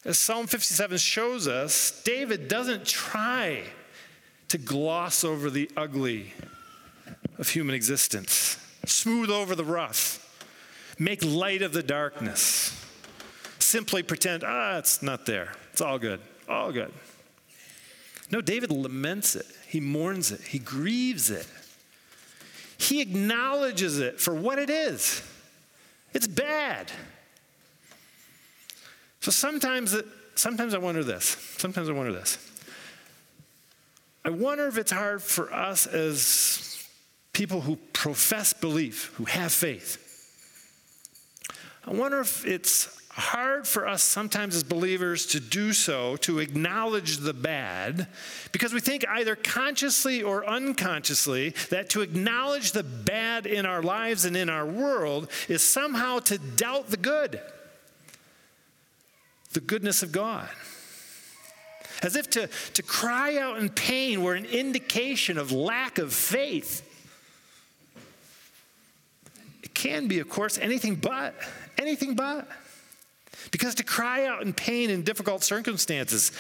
As 0.05 0.19
Psalm 0.19 0.47
57 0.47 0.97
shows 0.97 1.47
us, 1.47 2.01
David 2.05 2.49
doesn't 2.49 2.87
try 2.87 3.65
to 4.49 4.57
gloss 4.57 5.25
over 5.25 5.51
the 5.51 5.71
ugly 5.77 6.33
of 7.37 7.51
human 7.51 7.75
existence, 7.75 8.57
smooth 8.87 9.29
over 9.29 9.55
the 9.55 9.65
rough, 9.65 10.27
make 10.99 11.23
light 11.23 11.61
of 11.61 11.73
the 11.75 11.83
darkness, 11.83 12.80
simply 13.71 14.03
pretend, 14.03 14.43
ah, 14.45 14.79
it's 14.79 15.01
not 15.01 15.27
there. 15.27 15.53
It's 15.73 15.81
all 15.81 15.99
good, 15.99 16.21
all 16.49 16.73
good. 16.73 16.93
No, 18.31 18.41
David 18.41 18.73
laments 18.73 19.37
it, 19.37 19.47
he 19.69 19.81
mourns 19.81 20.33
it, 20.33 20.41
he 20.41 20.59
grieves 20.59 21.31
it. 21.31 21.47
He 22.79 23.01
acknowledges 23.01 23.99
it 23.99 24.21
for 24.21 24.35
what 24.35 24.59
it 24.59 24.71
is. 24.71 25.23
It's 26.13 26.27
bad. 26.27 26.91
So 29.21 29.31
sometimes, 29.31 29.93
it, 29.95 30.07
sometimes 30.35 30.75
I 30.75 30.79
wonder 30.79 31.05
this. 31.05 31.25
Sometimes 31.59 31.89
I 31.89 31.93
wonder 31.93 32.13
this. 32.13 32.39
I 34.25 34.31
wonder 34.31 34.67
if 34.67 34.79
it's 34.79 34.93
hard 34.93 35.23
for 35.23 35.53
us 35.53 35.87
as 35.87 36.87
people 37.33 37.61
who 37.61 37.77
profess 37.93 38.53
belief, 38.53 39.13
who 39.17 39.25
have 39.27 39.53
faith. 39.53 40.07
I 41.87 41.93
wonder 41.93 42.21
if 42.21 42.47
it's 42.47 43.00
hard 43.13 43.67
for 43.67 43.89
us 43.89 44.03
sometimes 44.03 44.55
as 44.55 44.63
believers 44.63 45.27
to 45.27 45.41
do 45.41 45.73
so, 45.73 46.17
to 46.17 46.39
acknowledge 46.39 47.19
the 47.19 47.35
bad, 47.35 48.07
because 48.53 48.73
we 48.73 48.81
think 48.81 49.05
either 49.09 49.35
consciously 49.35 50.23
or 50.23 50.47
unconsciously 50.47 51.51
that 51.71 51.91
to 51.91 52.03
acknowledge 52.03 52.73
the 52.73 52.85
bad 52.85 53.47
in 53.47 53.67
our 53.67 53.83
lives 53.83 54.25
and 54.25 54.37
in 54.37 54.49
our 54.49 54.65
world 54.65 55.29
is 55.49 55.63
somehow 55.63 56.21
to 56.21 56.39
doubt 56.39 56.89
the 56.89 56.97
good, 56.97 57.41
the 59.53 59.61
goodness 59.61 60.03
of 60.03 60.13
God. 60.13 60.49
As 62.03 62.17
if 62.17 62.31
to, 62.31 62.49
to 62.75 62.83
cry 62.83 63.37
out 63.37 63.59
in 63.59 63.69
pain 63.69 64.23
were 64.23 64.35
an 64.35 64.47
indication 64.47 65.37
of 65.37 65.53
lack 65.53 65.99
of 65.99 66.15
faith. 66.15 66.87
It 69.63 69.75
can 69.75 70.07
be, 70.07 70.21
of 70.21 70.29
course, 70.29 70.57
anything 70.57 70.95
but, 70.95 71.35
anything 71.77 72.15
but. 72.15 72.49
Because 73.51 73.75
to 73.77 73.85
cry 73.85 74.27
out 74.27 74.43
in 74.43 74.53
pain 74.53 74.91
in 74.91 75.03
difficult 75.03 75.43
circumstances 75.43 76.33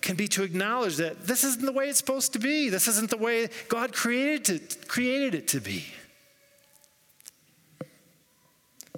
can 0.00 0.16
be 0.16 0.28
to 0.28 0.42
acknowledge 0.42 0.96
that 0.96 1.26
this 1.26 1.44
isn't 1.44 1.64
the 1.64 1.72
way 1.72 1.88
it's 1.88 1.98
supposed 1.98 2.32
to 2.32 2.38
be. 2.38 2.68
This 2.68 2.88
isn't 2.88 3.10
the 3.10 3.16
way 3.16 3.48
God 3.68 3.92
created, 3.92 4.50
it, 4.50 4.88
created 4.88 5.34
it 5.34 5.48
to 5.48 5.60
be. 5.60 5.84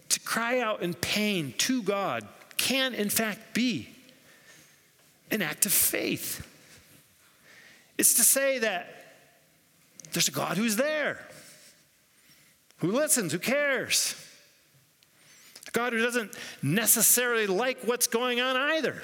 To 0.08 0.20
cry 0.20 0.60
out 0.60 0.82
in 0.82 0.94
pain 0.94 1.54
to 1.58 1.82
God 1.82 2.26
can, 2.56 2.94
in 2.94 3.10
fact, 3.10 3.54
be 3.54 3.88
an 5.30 5.42
act 5.42 5.66
of 5.66 5.72
faith. 5.72 6.46
It's 7.98 8.14
to 8.14 8.22
say 8.22 8.58
that 8.60 8.94
there's 10.12 10.28
a 10.28 10.32
God 10.32 10.56
who's 10.56 10.76
there, 10.76 11.26
who 12.78 12.92
listens, 12.92 13.32
who 13.32 13.38
cares. 13.38 14.14
God 15.78 15.92
who 15.92 16.00
doesn't 16.00 16.36
necessarily 16.60 17.46
like 17.46 17.78
what's 17.84 18.08
going 18.08 18.40
on 18.40 18.56
either. 18.56 19.00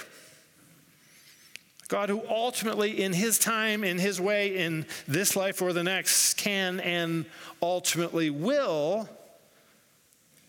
God 1.86 2.08
who 2.08 2.20
ultimately, 2.28 3.00
in 3.00 3.12
his 3.12 3.38
time, 3.38 3.84
in 3.84 3.96
his 3.96 4.20
way, 4.20 4.56
in 4.56 4.84
this 5.06 5.36
life 5.36 5.62
or 5.62 5.72
the 5.72 5.84
next, 5.84 6.34
can 6.34 6.80
and 6.80 7.26
ultimately 7.62 8.28
will 8.28 9.08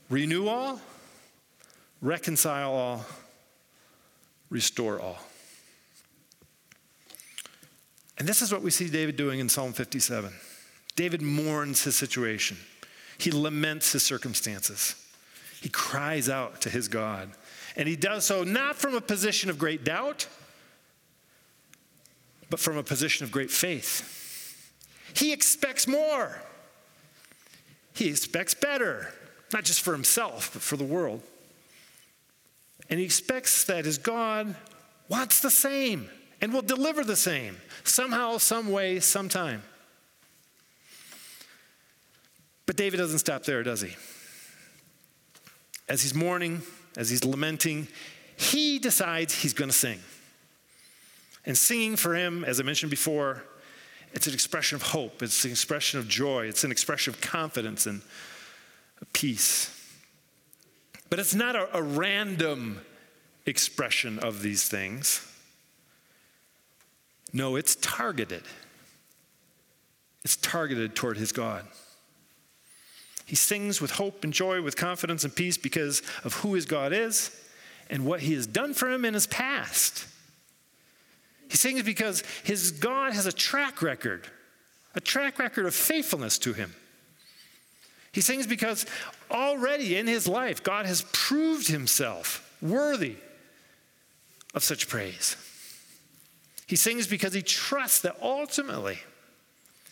renew 0.09 0.47
all, 0.47 0.81
reconcile 2.01 2.71
all, 2.71 3.05
restore 4.49 4.99
all. 4.99 5.19
And 8.17 8.27
this 8.27 8.41
is 8.41 8.51
what 8.51 8.63
we 8.63 8.71
see 8.71 8.89
David 8.89 9.15
doing 9.15 9.39
in 9.39 9.47
Psalm 9.47 9.73
57. 9.73 10.33
David 10.95 11.21
mourns 11.21 11.83
his 11.83 11.95
situation, 11.95 12.57
he 13.19 13.29
laments 13.29 13.91
his 13.91 14.01
circumstances, 14.01 15.04
he 15.65 15.69
cries 15.69 16.29
out 16.29 16.61
to 16.61 16.69
his 16.69 16.87
God. 16.87 17.31
And 17.75 17.87
he 17.87 17.95
does 17.95 18.23
so 18.23 18.43
not 18.43 18.75
from 18.75 18.93
a 18.93 19.01
position 19.01 19.49
of 19.49 19.57
great 19.57 19.83
doubt, 19.83 20.27
but 22.51 22.59
from 22.59 22.77
a 22.77 22.83
position 22.83 23.23
of 23.23 23.31
great 23.31 23.49
faith. 23.49 24.71
He 25.15 25.33
expects 25.33 25.87
more. 25.87 26.39
He 27.95 28.07
expects 28.07 28.53
better, 28.53 29.11
not 29.51 29.63
just 29.63 29.81
for 29.81 29.91
himself, 29.91 30.51
but 30.53 30.61
for 30.61 30.77
the 30.77 30.83
world. 30.83 31.23
And 32.87 32.99
he 32.99 33.05
expects 33.05 33.63
that 33.63 33.85
his 33.85 33.97
God 33.97 34.55
wants 35.09 35.41
the 35.41 35.49
same 35.49 36.09
and 36.41 36.53
will 36.53 36.61
deliver 36.61 37.03
the 37.03 37.15
same 37.15 37.57
somehow, 37.83 38.37
some 38.37 38.69
way, 38.69 38.99
sometime. 38.99 39.63
But 42.67 42.75
David 42.75 42.97
doesn't 42.97 43.17
stop 43.17 43.45
there, 43.45 43.63
does 43.63 43.81
he? 43.81 43.95
As 45.87 46.01
he's 46.01 46.13
mourning, 46.13 46.61
as 46.97 47.09
he's 47.09 47.23
lamenting, 47.23 47.87
he 48.37 48.79
decides 48.79 49.41
he's 49.41 49.53
going 49.53 49.69
to 49.69 49.75
sing. 49.75 49.99
And 51.45 51.57
singing 51.57 51.95
for 51.95 52.15
him, 52.15 52.43
as 52.43 52.59
I 52.59 52.63
mentioned 52.63 52.89
before, 52.89 53.43
it's 54.13 54.27
an 54.27 54.33
expression 54.33 54.77
of 54.77 54.81
hope, 54.81 55.21
it's 55.21 55.43
an 55.45 55.51
expression 55.51 55.99
of 55.99 56.07
joy, 56.07 56.47
it's 56.47 56.63
an 56.63 56.71
expression 56.71 57.13
of 57.13 57.21
confidence 57.21 57.85
and 57.85 58.01
peace. 59.13 59.71
But 61.09 61.19
it's 61.19 61.35
not 61.35 61.55
a, 61.55 61.77
a 61.77 61.81
random 61.81 62.81
expression 63.45 64.17
of 64.19 64.41
these 64.41 64.67
things. 64.67 65.25
No, 67.31 67.57
it's 67.57 67.75
targeted. 67.75 68.43
It's 70.23 70.37
targeted 70.37 70.95
toward 70.95 71.17
his 71.17 71.31
God. 71.31 71.65
He 73.25 73.35
sings 73.35 73.81
with 73.81 73.91
hope 73.91 74.23
and 74.23 74.31
joy, 74.31 74.61
with 74.61 74.75
confidence 74.75 75.23
and 75.23 75.35
peace 75.35 75.57
because 75.57 76.01
of 76.23 76.33
who 76.35 76.53
his 76.53 76.65
God 76.65 76.93
is 76.93 77.31
and 77.89 78.05
what 78.05 78.21
he 78.21 78.33
has 78.33 78.45
done 78.45 78.73
for 78.73 78.89
him 78.89 79.03
in 79.03 79.13
his 79.13 79.27
past. 79.27 80.05
He 81.49 81.57
sings 81.57 81.83
because 81.83 82.23
his 82.43 82.71
God 82.71 83.13
has 83.13 83.25
a 83.25 83.31
track 83.31 83.81
record, 83.81 84.27
a 84.93 84.99
track 84.99 85.39
record 85.39 85.65
of 85.65 85.73
faithfulness 85.73 86.37
to 86.39 86.53
him. 86.53 86.75
He 88.11 88.21
sings 88.21 88.47
because 88.47 88.85
already 89.29 89.97
in 89.97 90.07
his 90.07 90.27
life, 90.27 90.63
God 90.63 90.85
has 90.85 91.05
proved 91.11 91.67
himself 91.67 92.49
worthy 92.61 93.15
of 94.53 94.63
such 94.63 94.87
praise. 94.87 95.35
He 96.67 96.75
sings 96.75 97.07
because 97.07 97.33
he 97.33 97.41
trusts 97.41 98.01
that 98.01 98.17
ultimately, 98.21 98.99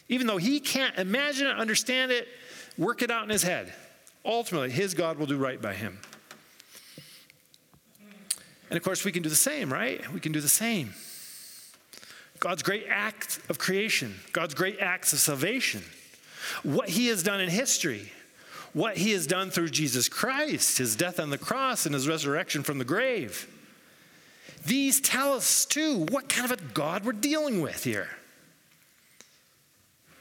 even 0.07 0.25
though 0.25 0.37
he 0.37 0.59
can't 0.59 0.97
imagine 0.97 1.47
it, 1.47 1.57
understand 1.57 2.11
it, 2.11 2.27
work 2.77 3.01
it 3.01 3.11
out 3.11 3.23
in 3.23 3.29
his 3.29 3.43
head. 3.43 3.73
Ultimately, 4.25 4.71
his 4.71 4.93
God 4.93 5.17
will 5.17 5.25
do 5.25 5.37
right 5.37 5.61
by 5.61 5.73
him. 5.73 5.99
And 8.69 8.77
of 8.77 8.83
course, 8.83 9.05
we 9.05 9.11
can 9.11 9.21
do 9.21 9.29
the 9.29 9.35
same, 9.35 9.71
right? 9.71 10.11
We 10.11 10.19
can 10.19 10.31
do 10.31 10.41
the 10.41 10.47
same. 10.47 10.93
God's 12.39 12.63
great 12.63 12.87
act 12.89 13.39
of 13.49 13.57
creation, 13.57 14.15
God's 14.33 14.53
great 14.53 14.79
acts 14.79 15.13
of 15.13 15.19
salvation, 15.19 15.81
what 16.63 16.89
he 16.89 17.07
has 17.07 17.23
done 17.23 17.39
in 17.39 17.49
history, 17.49 18.11
what 18.73 18.97
he 18.97 19.11
has 19.11 19.27
done 19.27 19.49
through 19.49 19.69
Jesus 19.69 20.09
Christ, 20.09 20.79
his 20.79 20.95
death 20.95 21.19
on 21.19 21.29
the 21.29 21.37
cross 21.37 21.85
and 21.85 21.93
his 21.93 22.07
resurrection 22.07 22.63
from 22.63 22.79
the 22.79 22.85
grave. 22.85 23.47
These 24.65 24.99
tell 24.99 25.33
us, 25.33 25.65
too, 25.65 26.05
what 26.09 26.27
kind 26.27 26.51
of 26.51 26.59
a 26.59 26.61
God 26.73 27.05
we're 27.05 27.11
dealing 27.11 27.61
with 27.61 27.83
here. 27.83 28.09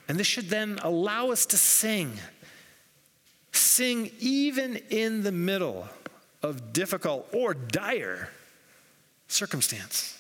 And 0.09 0.19
this 0.19 0.27
should 0.27 0.51
then 0.51 0.79
allow 0.83 1.31
us 1.31 1.47
to 1.47 1.57
sing. 1.57 2.13
Sing 3.53 4.11
even 4.19 4.77
in 4.91 5.23
the 5.23 5.33
middle 5.33 5.89
of 6.43 6.73
difficult 6.73 7.29
or 7.33 7.55
dire 7.55 8.31
circumstance. 9.29 10.19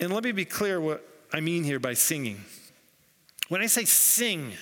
And 0.00 0.12
let 0.12 0.24
me 0.24 0.32
be 0.32 0.44
clear 0.44 0.80
what 0.80 1.06
I 1.32 1.40
mean 1.40 1.64
here 1.64 1.78
by 1.78 1.94
singing. 1.94 2.44
When 3.48 3.60
I 3.60 3.66
say 3.66 3.84
sing 3.84 4.52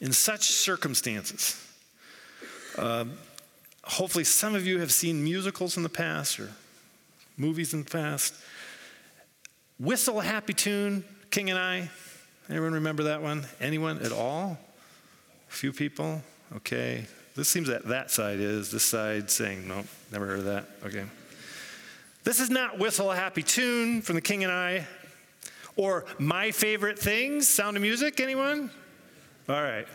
in 0.00 0.12
such 0.12 0.50
circumstances, 0.50 1.64
uh, 2.76 3.04
hopefully 3.84 4.24
some 4.24 4.54
of 4.54 4.66
you 4.66 4.78
have 4.80 4.92
seen 4.92 5.22
musicals 5.22 5.76
in 5.76 5.82
the 5.82 5.88
past 5.88 6.38
or 6.40 6.50
movies 7.36 7.74
in 7.74 7.84
the 7.84 7.90
past. 7.90 8.34
Whistle 9.78 10.20
a 10.20 10.24
happy 10.24 10.54
tune, 10.54 11.04
King 11.30 11.50
and 11.50 11.58
I. 11.58 11.90
Anyone 12.48 12.72
remember 12.74 13.04
that 13.04 13.22
one? 13.22 13.46
Anyone 13.60 13.98
at 13.98 14.12
all? 14.12 14.58
Few 15.48 15.72
people? 15.72 16.22
Okay. 16.56 17.06
This 17.34 17.48
seems 17.48 17.68
that 17.68 17.86
that 17.86 18.10
side 18.10 18.40
is. 18.40 18.70
This 18.70 18.84
side 18.84 19.30
saying, 19.30 19.68
nope, 19.68 19.86
never 20.12 20.26
heard 20.26 20.40
of 20.40 20.44
that. 20.46 20.68
Okay. 20.84 21.04
This 22.24 22.40
is 22.40 22.50
not 22.50 22.78
Whistle 22.78 23.10
a 23.10 23.16
Happy 23.16 23.42
Tune 23.42 24.02
from 24.02 24.14
The 24.16 24.20
King 24.20 24.44
and 24.44 24.52
I 24.52 24.86
or 25.76 26.04
My 26.18 26.50
Favorite 26.50 26.98
Things, 26.98 27.48
Sound 27.48 27.76
of 27.76 27.82
Music, 27.82 28.20
anyone? 28.20 28.70
All 29.48 29.62
right. 29.62 29.86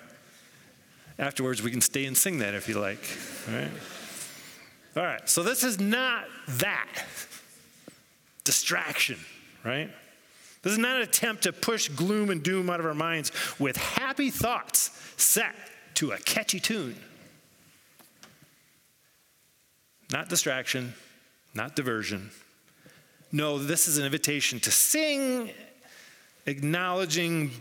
Afterwards, 1.19 1.61
we 1.61 1.69
can 1.69 1.81
stay 1.81 2.05
and 2.05 2.17
sing 2.17 2.39
that 2.39 2.55
if 2.55 2.67
you 2.67 2.79
like. 2.79 3.05
All 3.47 3.55
right. 3.55 3.71
All 4.95 5.03
right. 5.03 5.29
So 5.29 5.43
this 5.43 5.63
is 5.63 5.79
not 5.79 6.25
that 6.47 6.87
distraction, 8.43 9.19
right? 9.63 9.91
This 10.63 10.73
is 10.73 10.79
not 10.79 10.95
an 10.95 11.01
attempt 11.01 11.43
to 11.43 11.53
push 11.53 11.89
gloom 11.89 12.29
and 12.29 12.41
doom 12.41 12.69
out 12.69 12.79
of 12.79 12.85
our 12.85 12.93
minds 12.93 13.31
with 13.59 13.75
happy 13.77 14.29
thoughts 14.29 14.91
set 15.17 15.53
to 15.95 16.11
a 16.11 16.17
catchy 16.17 16.59
tune. 16.59 16.95
Not 20.11 20.29
distraction, 20.29 20.93
not 21.53 21.75
diversion. 21.75 22.31
No, 23.31 23.57
this 23.57 23.87
is 23.87 23.97
an 23.97 24.05
invitation 24.05 24.59
to 24.61 24.71
sing, 24.71 25.51
acknowledging 26.45 27.51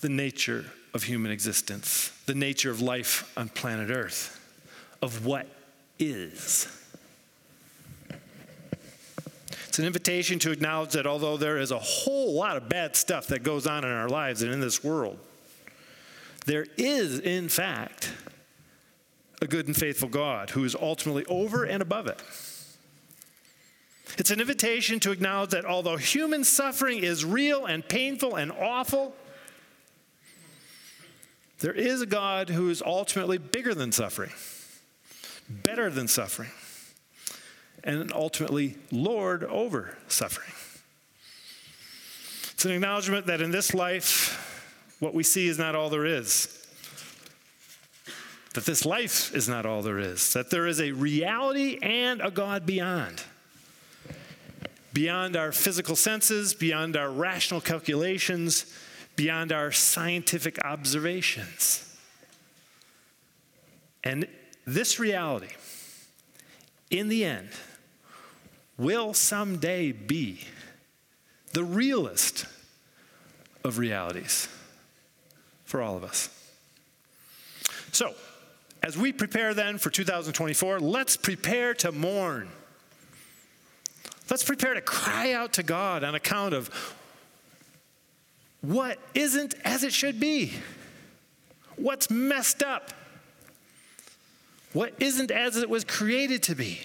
the 0.00 0.08
nature 0.08 0.66
of 0.92 1.04
human 1.04 1.30
existence, 1.30 2.12
the 2.26 2.34
nature 2.34 2.70
of 2.70 2.80
life 2.82 3.32
on 3.36 3.48
planet 3.48 3.90
Earth, 3.90 4.38
of 5.00 5.24
what 5.24 5.46
is. 5.98 6.68
It's 9.70 9.78
an 9.78 9.84
invitation 9.84 10.40
to 10.40 10.50
acknowledge 10.50 10.94
that 10.94 11.06
although 11.06 11.36
there 11.36 11.56
is 11.56 11.70
a 11.70 11.78
whole 11.78 12.34
lot 12.34 12.56
of 12.56 12.68
bad 12.68 12.96
stuff 12.96 13.28
that 13.28 13.44
goes 13.44 13.68
on 13.68 13.84
in 13.84 13.90
our 13.92 14.08
lives 14.08 14.42
and 14.42 14.52
in 14.52 14.58
this 14.58 14.82
world, 14.82 15.16
there 16.44 16.66
is, 16.76 17.20
in 17.20 17.48
fact, 17.48 18.12
a 19.40 19.46
good 19.46 19.68
and 19.68 19.76
faithful 19.76 20.08
God 20.08 20.50
who 20.50 20.64
is 20.64 20.74
ultimately 20.74 21.24
over 21.26 21.62
and 21.62 21.82
above 21.82 22.08
it. 22.08 22.20
It's 24.18 24.32
an 24.32 24.40
invitation 24.40 24.98
to 24.98 25.12
acknowledge 25.12 25.50
that 25.50 25.64
although 25.64 25.98
human 25.98 26.42
suffering 26.42 27.04
is 27.04 27.24
real 27.24 27.64
and 27.64 27.88
painful 27.88 28.34
and 28.34 28.50
awful, 28.50 29.14
there 31.60 31.74
is 31.74 32.02
a 32.02 32.06
God 32.06 32.48
who 32.48 32.70
is 32.70 32.82
ultimately 32.82 33.38
bigger 33.38 33.72
than 33.72 33.92
suffering, 33.92 34.32
better 35.48 35.90
than 35.90 36.08
suffering 36.08 36.50
and 37.84 38.12
ultimately 38.12 38.76
Lord 38.90 39.44
over 39.44 39.96
suffering. 40.08 40.52
It's 42.52 42.64
an 42.64 42.72
acknowledgement 42.72 43.26
that 43.26 43.40
in 43.40 43.50
this 43.50 43.72
life, 43.72 44.96
what 45.00 45.14
we 45.14 45.22
see 45.22 45.48
is 45.48 45.58
not 45.58 45.74
all 45.74 45.88
there 45.88 46.04
is. 46.04 46.56
That 48.54 48.66
this 48.66 48.84
life 48.84 49.34
is 49.34 49.48
not 49.48 49.64
all 49.64 49.80
there 49.80 49.98
is. 49.98 50.32
That 50.34 50.50
there 50.50 50.66
is 50.66 50.80
a 50.80 50.92
reality 50.92 51.78
and 51.80 52.20
a 52.20 52.30
God 52.30 52.66
beyond. 52.66 53.22
Beyond 54.92 55.36
our 55.36 55.52
physical 55.52 55.96
senses, 55.96 56.52
beyond 56.52 56.96
our 56.96 57.10
rational 57.10 57.60
calculations, 57.60 58.66
beyond 59.16 59.52
our 59.52 59.70
scientific 59.70 60.62
observations. 60.64 61.96
And 64.02 64.26
this 64.66 64.98
reality, 64.98 65.54
in 66.90 67.08
the 67.08 67.24
end, 67.24 67.50
will 68.80 69.12
someday 69.12 69.92
be 69.92 70.40
the 71.52 71.62
realest 71.62 72.46
of 73.62 73.76
realities 73.76 74.48
for 75.66 75.82
all 75.82 75.96
of 75.96 76.02
us. 76.02 76.30
So, 77.92 78.14
as 78.82 78.96
we 78.96 79.12
prepare 79.12 79.52
then 79.52 79.76
for 79.76 79.90
2024, 79.90 80.80
let's 80.80 81.18
prepare 81.18 81.74
to 81.74 81.92
mourn. 81.92 82.48
Let's 84.30 84.44
prepare 84.44 84.72
to 84.72 84.80
cry 84.80 85.32
out 85.34 85.52
to 85.54 85.62
God 85.62 86.02
on 86.02 86.14
account 86.14 86.54
of 86.54 86.70
what 88.62 88.98
isn't 89.14 89.54
as 89.62 89.84
it 89.84 89.92
should 89.92 90.18
be, 90.18 90.54
what's 91.76 92.08
messed 92.08 92.62
up, 92.62 92.92
what 94.72 94.94
isn't 95.00 95.30
as 95.30 95.58
it 95.58 95.68
was 95.68 95.84
created 95.84 96.42
to 96.44 96.54
be. 96.54 96.80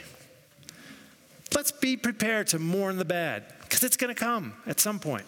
Let's 1.55 1.71
be 1.71 1.95
prepared 1.95 2.47
to 2.47 2.59
mourn 2.59 2.97
the 2.97 3.05
bad 3.05 3.45
because 3.61 3.83
it's 3.83 3.95
going 3.95 4.13
to 4.13 4.19
come 4.19 4.53
at 4.67 4.79
some 4.81 4.99
point. 4.99 5.25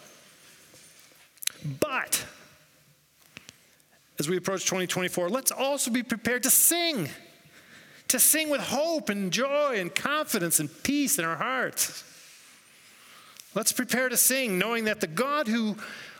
But 1.80 2.24
as 4.18 4.28
we 4.28 4.36
approach 4.36 4.64
2024, 4.64 5.30
let's 5.30 5.50
also 5.50 5.90
be 5.90 6.02
prepared 6.02 6.42
to 6.42 6.50
sing, 6.50 7.08
to 8.08 8.18
sing 8.18 8.50
with 8.50 8.60
hope 8.60 9.08
and 9.08 9.32
joy 9.32 9.76
and 9.78 9.92
confidence 9.94 10.60
and 10.60 10.70
peace 10.82 11.18
in 11.18 11.24
our 11.24 11.36
hearts. 11.36 12.04
Let's 13.54 13.72
prepare 13.72 14.08
to 14.10 14.16
sing, 14.16 14.58
knowing 14.58 14.84
that 14.84 15.00
the 15.00 15.06
God 15.06 15.48
who 15.48 15.76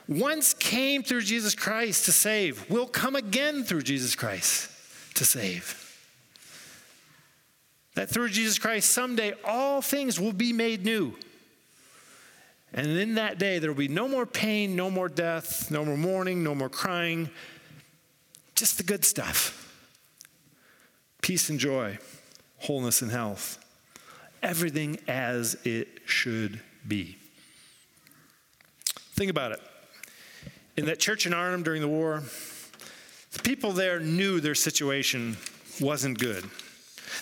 once 0.09 0.55
came 0.55 1.03
through 1.03 1.21
Jesus 1.21 1.55
Christ 1.55 2.07
to 2.07 2.13
save 2.13 2.69
will 2.71 2.87
come 2.87 3.15
again 3.15 3.63
through 3.63 3.83
Jesus 3.83 4.15
Christ 4.15 4.71
to 5.15 5.25
save. 5.27 5.88
That 7.95 8.09
through 8.09 8.29
Jesus 8.29 8.59
Christ, 8.59 8.91
someday 8.91 9.35
all 9.45 9.83
things 9.83 10.21
will 10.21 10.33
be 10.33 10.53
made 10.53 10.85
new. 10.85 11.15
And 12.73 12.87
in 12.87 13.15
that 13.15 13.39
day, 13.39 13.59
there 13.59 13.71
will 13.71 13.79
be 13.79 13.89
no 13.89 14.09
more 14.09 14.27
pain, 14.27 14.77
no 14.77 14.91
more 14.91 15.09
death, 15.09 15.71
no 15.71 15.85
more 15.85 15.97
mourning, 15.97 16.45
no 16.45 16.55
more 16.55 16.69
crying, 16.69 17.31
just 18.55 18.77
the 18.77 18.83
good 18.83 19.05
stuff 19.05 19.65
peace 21.21 21.51
and 21.51 21.59
joy, 21.59 21.99
wholeness 22.59 23.03
and 23.03 23.11
health, 23.11 23.59
everything 24.43 24.99
as 25.07 25.57
it 25.65 25.89
should 26.07 26.61
be. 26.87 27.19
Think 29.13 29.31
about 29.31 29.53
it. 29.53 29.61
In 30.77 30.87
that 30.87 31.01
church 31.01 31.27
in 31.27 31.35
Arnhem 31.35 31.63
during 31.63 31.83
the 31.83 31.89
war, 31.89 32.23
the 33.33 33.43
people 33.43 33.73
there 33.73 34.01
knew 34.01 34.41
their 34.41 34.55
situation 34.55 35.37
wasn't 35.81 36.19
good. 36.19 36.45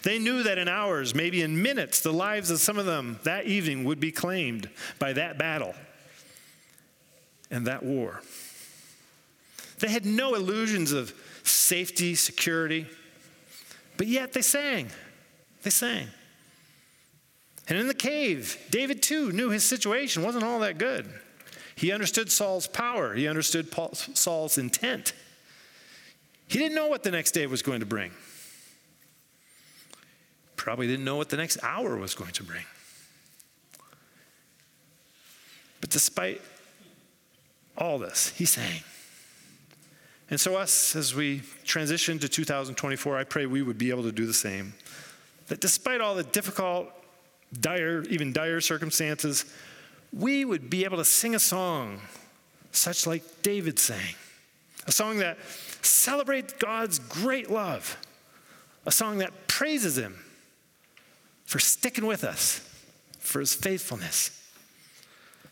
They 0.02 0.18
knew 0.18 0.42
that 0.42 0.58
in 0.58 0.68
hours, 0.68 1.14
maybe 1.14 1.42
in 1.42 1.62
minutes, 1.62 2.00
the 2.00 2.12
lives 2.12 2.50
of 2.50 2.58
some 2.58 2.78
of 2.78 2.86
them 2.86 3.18
that 3.24 3.46
evening 3.46 3.84
would 3.84 4.00
be 4.00 4.12
claimed 4.12 4.68
by 4.98 5.12
that 5.14 5.38
battle 5.38 5.74
and 7.50 7.66
that 7.66 7.82
war. 7.82 8.20
They 9.78 9.88
had 9.88 10.06
no 10.06 10.34
illusions 10.34 10.92
of 10.92 11.14
safety, 11.42 12.14
security, 12.14 12.86
but 13.96 14.06
yet 14.06 14.32
they 14.32 14.42
sang. 14.42 14.88
They 15.62 15.70
sang. 15.70 16.08
And 17.68 17.78
in 17.78 17.88
the 17.88 17.94
cave, 17.94 18.58
David 18.70 19.02
too 19.02 19.32
knew 19.32 19.50
his 19.50 19.64
situation 19.64 20.22
wasn't 20.22 20.44
all 20.44 20.60
that 20.60 20.78
good. 20.78 21.08
He 21.74 21.92
understood 21.92 22.30
Saul's 22.30 22.66
power, 22.66 23.14
he 23.14 23.28
understood 23.28 23.70
Paul, 23.70 23.90
Saul's 23.92 24.56
intent. 24.56 25.12
He 26.48 26.58
didn't 26.58 26.76
know 26.76 26.86
what 26.86 27.02
the 27.02 27.10
next 27.10 27.32
day 27.32 27.46
was 27.46 27.62
going 27.62 27.80
to 27.80 27.86
bring 27.86 28.12
probably 30.56 30.86
didn't 30.86 31.04
know 31.04 31.16
what 31.16 31.28
the 31.28 31.36
next 31.36 31.58
hour 31.62 31.96
was 31.96 32.14
going 32.14 32.32
to 32.32 32.42
bring. 32.42 32.64
But 35.80 35.90
despite 35.90 36.40
all 37.76 37.98
this, 37.98 38.30
he 38.30 38.44
sang. 38.44 38.80
And 40.28 40.40
so, 40.40 40.56
us, 40.56 40.96
as 40.96 41.14
we 41.14 41.42
transition 41.64 42.18
to 42.18 42.28
2024, 42.28 43.16
I 43.16 43.24
pray 43.24 43.46
we 43.46 43.62
would 43.62 43.78
be 43.78 43.90
able 43.90 44.02
to 44.02 44.12
do 44.12 44.26
the 44.26 44.34
same. 44.34 44.74
That 45.46 45.60
despite 45.60 46.00
all 46.00 46.16
the 46.16 46.24
difficult, 46.24 46.88
dire, 47.60 48.02
even 48.04 48.32
dire 48.32 48.60
circumstances, 48.60 49.44
we 50.12 50.44
would 50.44 50.68
be 50.68 50.84
able 50.84 50.96
to 50.96 51.04
sing 51.04 51.34
a 51.34 51.38
song 51.38 52.00
such 52.72 53.06
like 53.06 53.22
David 53.42 53.78
sang. 53.78 54.14
A 54.86 54.92
song 54.92 55.18
that 55.18 55.38
celebrates 55.82 56.52
God's 56.54 56.98
great 56.98 57.50
love. 57.50 57.96
A 58.84 58.90
song 58.90 59.18
that 59.18 59.46
praises 59.46 59.96
Him 59.96 60.16
for 61.46 61.58
sticking 61.58 62.06
with 62.06 62.24
us, 62.24 62.60
for 63.18 63.40
his 63.40 63.54
faithfulness. 63.54 64.30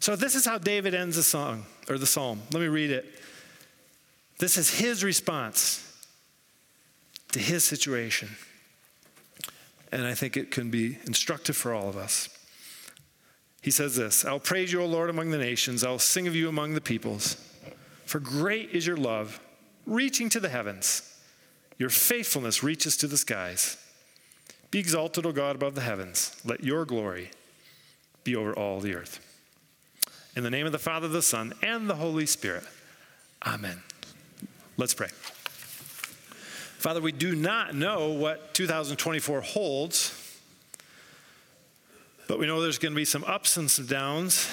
So, 0.00 0.16
this 0.16 0.34
is 0.34 0.44
how 0.44 0.58
David 0.58 0.94
ends 0.94 1.16
the 1.16 1.22
song 1.22 1.64
or 1.88 1.96
the 1.96 2.06
psalm. 2.06 2.42
Let 2.52 2.60
me 2.60 2.68
read 2.68 2.90
it. 2.90 3.06
This 4.38 4.56
is 4.58 4.78
his 4.78 5.02
response 5.02 5.80
to 7.32 7.38
his 7.38 7.64
situation. 7.64 8.28
And 9.92 10.04
I 10.04 10.14
think 10.14 10.36
it 10.36 10.50
can 10.50 10.70
be 10.70 10.98
instructive 11.06 11.56
for 11.56 11.72
all 11.72 11.88
of 11.88 11.96
us. 11.96 12.28
He 13.62 13.70
says 13.70 13.96
this 13.96 14.24
I'll 14.24 14.40
praise 14.40 14.72
you, 14.72 14.82
O 14.82 14.86
Lord, 14.86 15.08
among 15.08 15.30
the 15.30 15.38
nations. 15.38 15.84
I'll 15.84 15.98
sing 15.98 16.26
of 16.26 16.34
you 16.34 16.48
among 16.48 16.74
the 16.74 16.80
peoples. 16.80 17.36
For 18.04 18.20
great 18.20 18.70
is 18.70 18.86
your 18.86 18.96
love, 18.96 19.40
reaching 19.86 20.28
to 20.30 20.40
the 20.40 20.50
heavens. 20.50 21.10
Your 21.78 21.88
faithfulness 21.88 22.62
reaches 22.62 22.96
to 22.98 23.06
the 23.06 23.16
skies. 23.16 23.78
Be 24.74 24.80
exalted, 24.80 25.24
O 25.24 25.30
God, 25.30 25.54
above 25.54 25.76
the 25.76 25.82
heavens. 25.82 26.34
Let 26.44 26.64
your 26.64 26.84
glory 26.84 27.30
be 28.24 28.34
over 28.34 28.52
all 28.52 28.80
the 28.80 28.96
earth. 28.96 29.20
In 30.34 30.42
the 30.42 30.50
name 30.50 30.66
of 30.66 30.72
the 30.72 30.80
Father, 30.80 31.06
the 31.06 31.22
Son, 31.22 31.54
and 31.62 31.88
the 31.88 31.94
Holy 31.94 32.26
Spirit. 32.26 32.64
Amen. 33.46 33.80
Let's 34.76 34.92
pray. 34.92 35.10
Father, 36.80 37.00
we 37.00 37.12
do 37.12 37.36
not 37.36 37.72
know 37.72 38.08
what 38.14 38.52
2024 38.54 39.42
holds, 39.42 40.40
but 42.26 42.40
we 42.40 42.48
know 42.48 42.60
there's 42.60 42.78
going 42.78 42.94
to 42.94 42.96
be 42.96 43.04
some 43.04 43.22
ups 43.28 43.56
and 43.56 43.70
some 43.70 43.86
downs, 43.86 44.50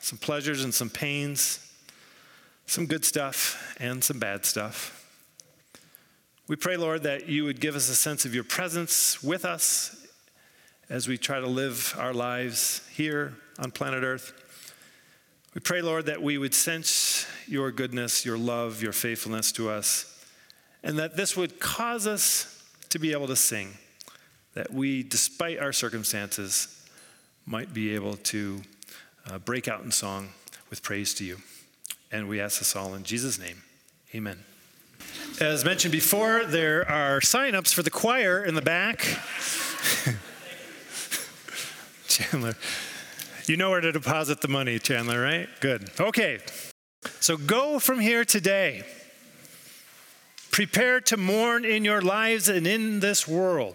some 0.00 0.16
pleasures 0.16 0.64
and 0.64 0.72
some 0.72 0.88
pains, 0.88 1.70
some 2.64 2.86
good 2.86 3.04
stuff 3.04 3.76
and 3.78 4.02
some 4.02 4.18
bad 4.18 4.46
stuff. 4.46 5.01
We 6.48 6.56
pray, 6.56 6.76
Lord, 6.76 7.04
that 7.04 7.28
you 7.28 7.44
would 7.44 7.60
give 7.60 7.76
us 7.76 7.88
a 7.88 7.94
sense 7.94 8.24
of 8.24 8.34
your 8.34 8.44
presence 8.44 9.22
with 9.22 9.44
us 9.44 10.06
as 10.88 11.06
we 11.06 11.16
try 11.16 11.38
to 11.38 11.46
live 11.46 11.94
our 11.98 12.12
lives 12.12 12.82
here 12.92 13.34
on 13.58 13.70
planet 13.70 14.02
Earth. 14.02 14.32
We 15.54 15.60
pray, 15.60 15.82
Lord, 15.82 16.06
that 16.06 16.20
we 16.20 16.38
would 16.38 16.54
sense 16.54 17.26
your 17.46 17.70
goodness, 17.70 18.24
your 18.24 18.38
love, 18.38 18.82
your 18.82 18.92
faithfulness 18.92 19.52
to 19.52 19.70
us, 19.70 20.26
and 20.82 20.98
that 20.98 21.16
this 21.16 21.36
would 21.36 21.60
cause 21.60 22.06
us 22.06 22.64
to 22.88 22.98
be 22.98 23.12
able 23.12 23.28
to 23.28 23.36
sing, 23.36 23.74
that 24.54 24.72
we, 24.72 25.02
despite 25.02 25.58
our 25.60 25.72
circumstances, 25.72 26.84
might 27.46 27.72
be 27.72 27.94
able 27.94 28.16
to 28.16 28.62
uh, 29.30 29.38
break 29.38 29.68
out 29.68 29.82
in 29.84 29.90
song 29.90 30.30
with 30.70 30.82
praise 30.82 31.14
to 31.14 31.24
you. 31.24 31.38
And 32.10 32.28
we 32.28 32.40
ask 32.40 32.58
this 32.58 32.74
all 32.74 32.94
in 32.94 33.04
Jesus' 33.04 33.38
name. 33.38 33.62
Amen. 34.14 34.44
As 35.40 35.64
mentioned 35.64 35.92
before, 35.92 36.44
there 36.44 36.88
are 36.88 37.20
sign-ups 37.20 37.72
for 37.72 37.82
the 37.82 37.90
choir 37.90 38.44
in 38.44 38.54
the 38.54 38.62
back. 38.62 39.00
Chandler, 42.06 42.54
you 43.46 43.56
know 43.56 43.70
where 43.70 43.80
to 43.80 43.90
deposit 43.90 44.40
the 44.40 44.48
money, 44.48 44.78
Chandler, 44.78 45.20
right? 45.20 45.48
Good. 45.60 45.90
Okay. 45.98 46.38
So 47.20 47.36
go 47.36 47.78
from 47.78 47.98
here 48.00 48.24
today. 48.24 48.84
Prepare 50.50 51.00
to 51.00 51.16
mourn 51.16 51.64
in 51.64 51.84
your 51.84 52.02
lives 52.02 52.48
and 52.48 52.66
in 52.66 53.00
this 53.00 53.26
world. 53.26 53.74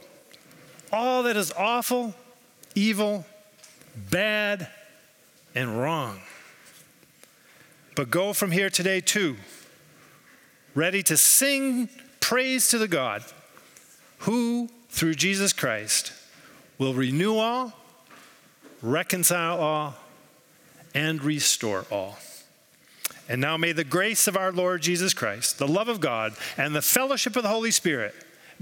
All 0.93 1.23
that 1.23 1.35
is 1.35 1.51
awful, 1.53 2.13
evil, 2.75 3.25
bad, 4.11 4.67
and 5.55 5.79
wrong. 5.79 6.21
But 7.95 8.11
go 8.11 8.31
from 8.31 8.51
here 8.51 8.69
today 8.69 9.01
too 9.01 9.37
ready 10.77 11.01
to 11.01 11.17
sing 11.17 11.89
praise 12.19 12.69
to 12.69 12.77
the 12.77 12.87
God 12.87 13.23
who, 14.19 14.69
through 14.89 15.15
Jesus 15.15 15.51
Christ, 15.51 16.13
will 16.77 16.93
renew 16.93 17.35
all, 17.35 17.73
reconcile 18.83 19.59
all, 19.59 19.95
and 20.93 21.23
restore 21.23 21.85
all. 21.91 22.19
And 23.27 23.41
now 23.41 23.57
may 23.57 23.71
the 23.71 23.83
grace 23.83 24.27
of 24.27 24.37
our 24.37 24.51
Lord 24.51 24.83
Jesus 24.83 25.15
Christ, 25.15 25.57
the 25.57 25.67
love 25.67 25.89
of 25.89 25.99
God, 25.99 26.35
and 26.57 26.75
the 26.75 26.81
fellowship 26.83 27.35
of 27.35 27.41
the 27.41 27.49
Holy 27.49 27.71
Spirit 27.71 28.13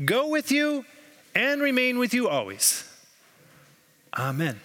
go 0.05 0.29
with 0.29 0.51
you 0.51 0.85
and 1.35 1.61
remain 1.61 1.99
with 1.99 2.13
you 2.13 2.29
always. 2.29 2.89
Amen. 4.17 4.61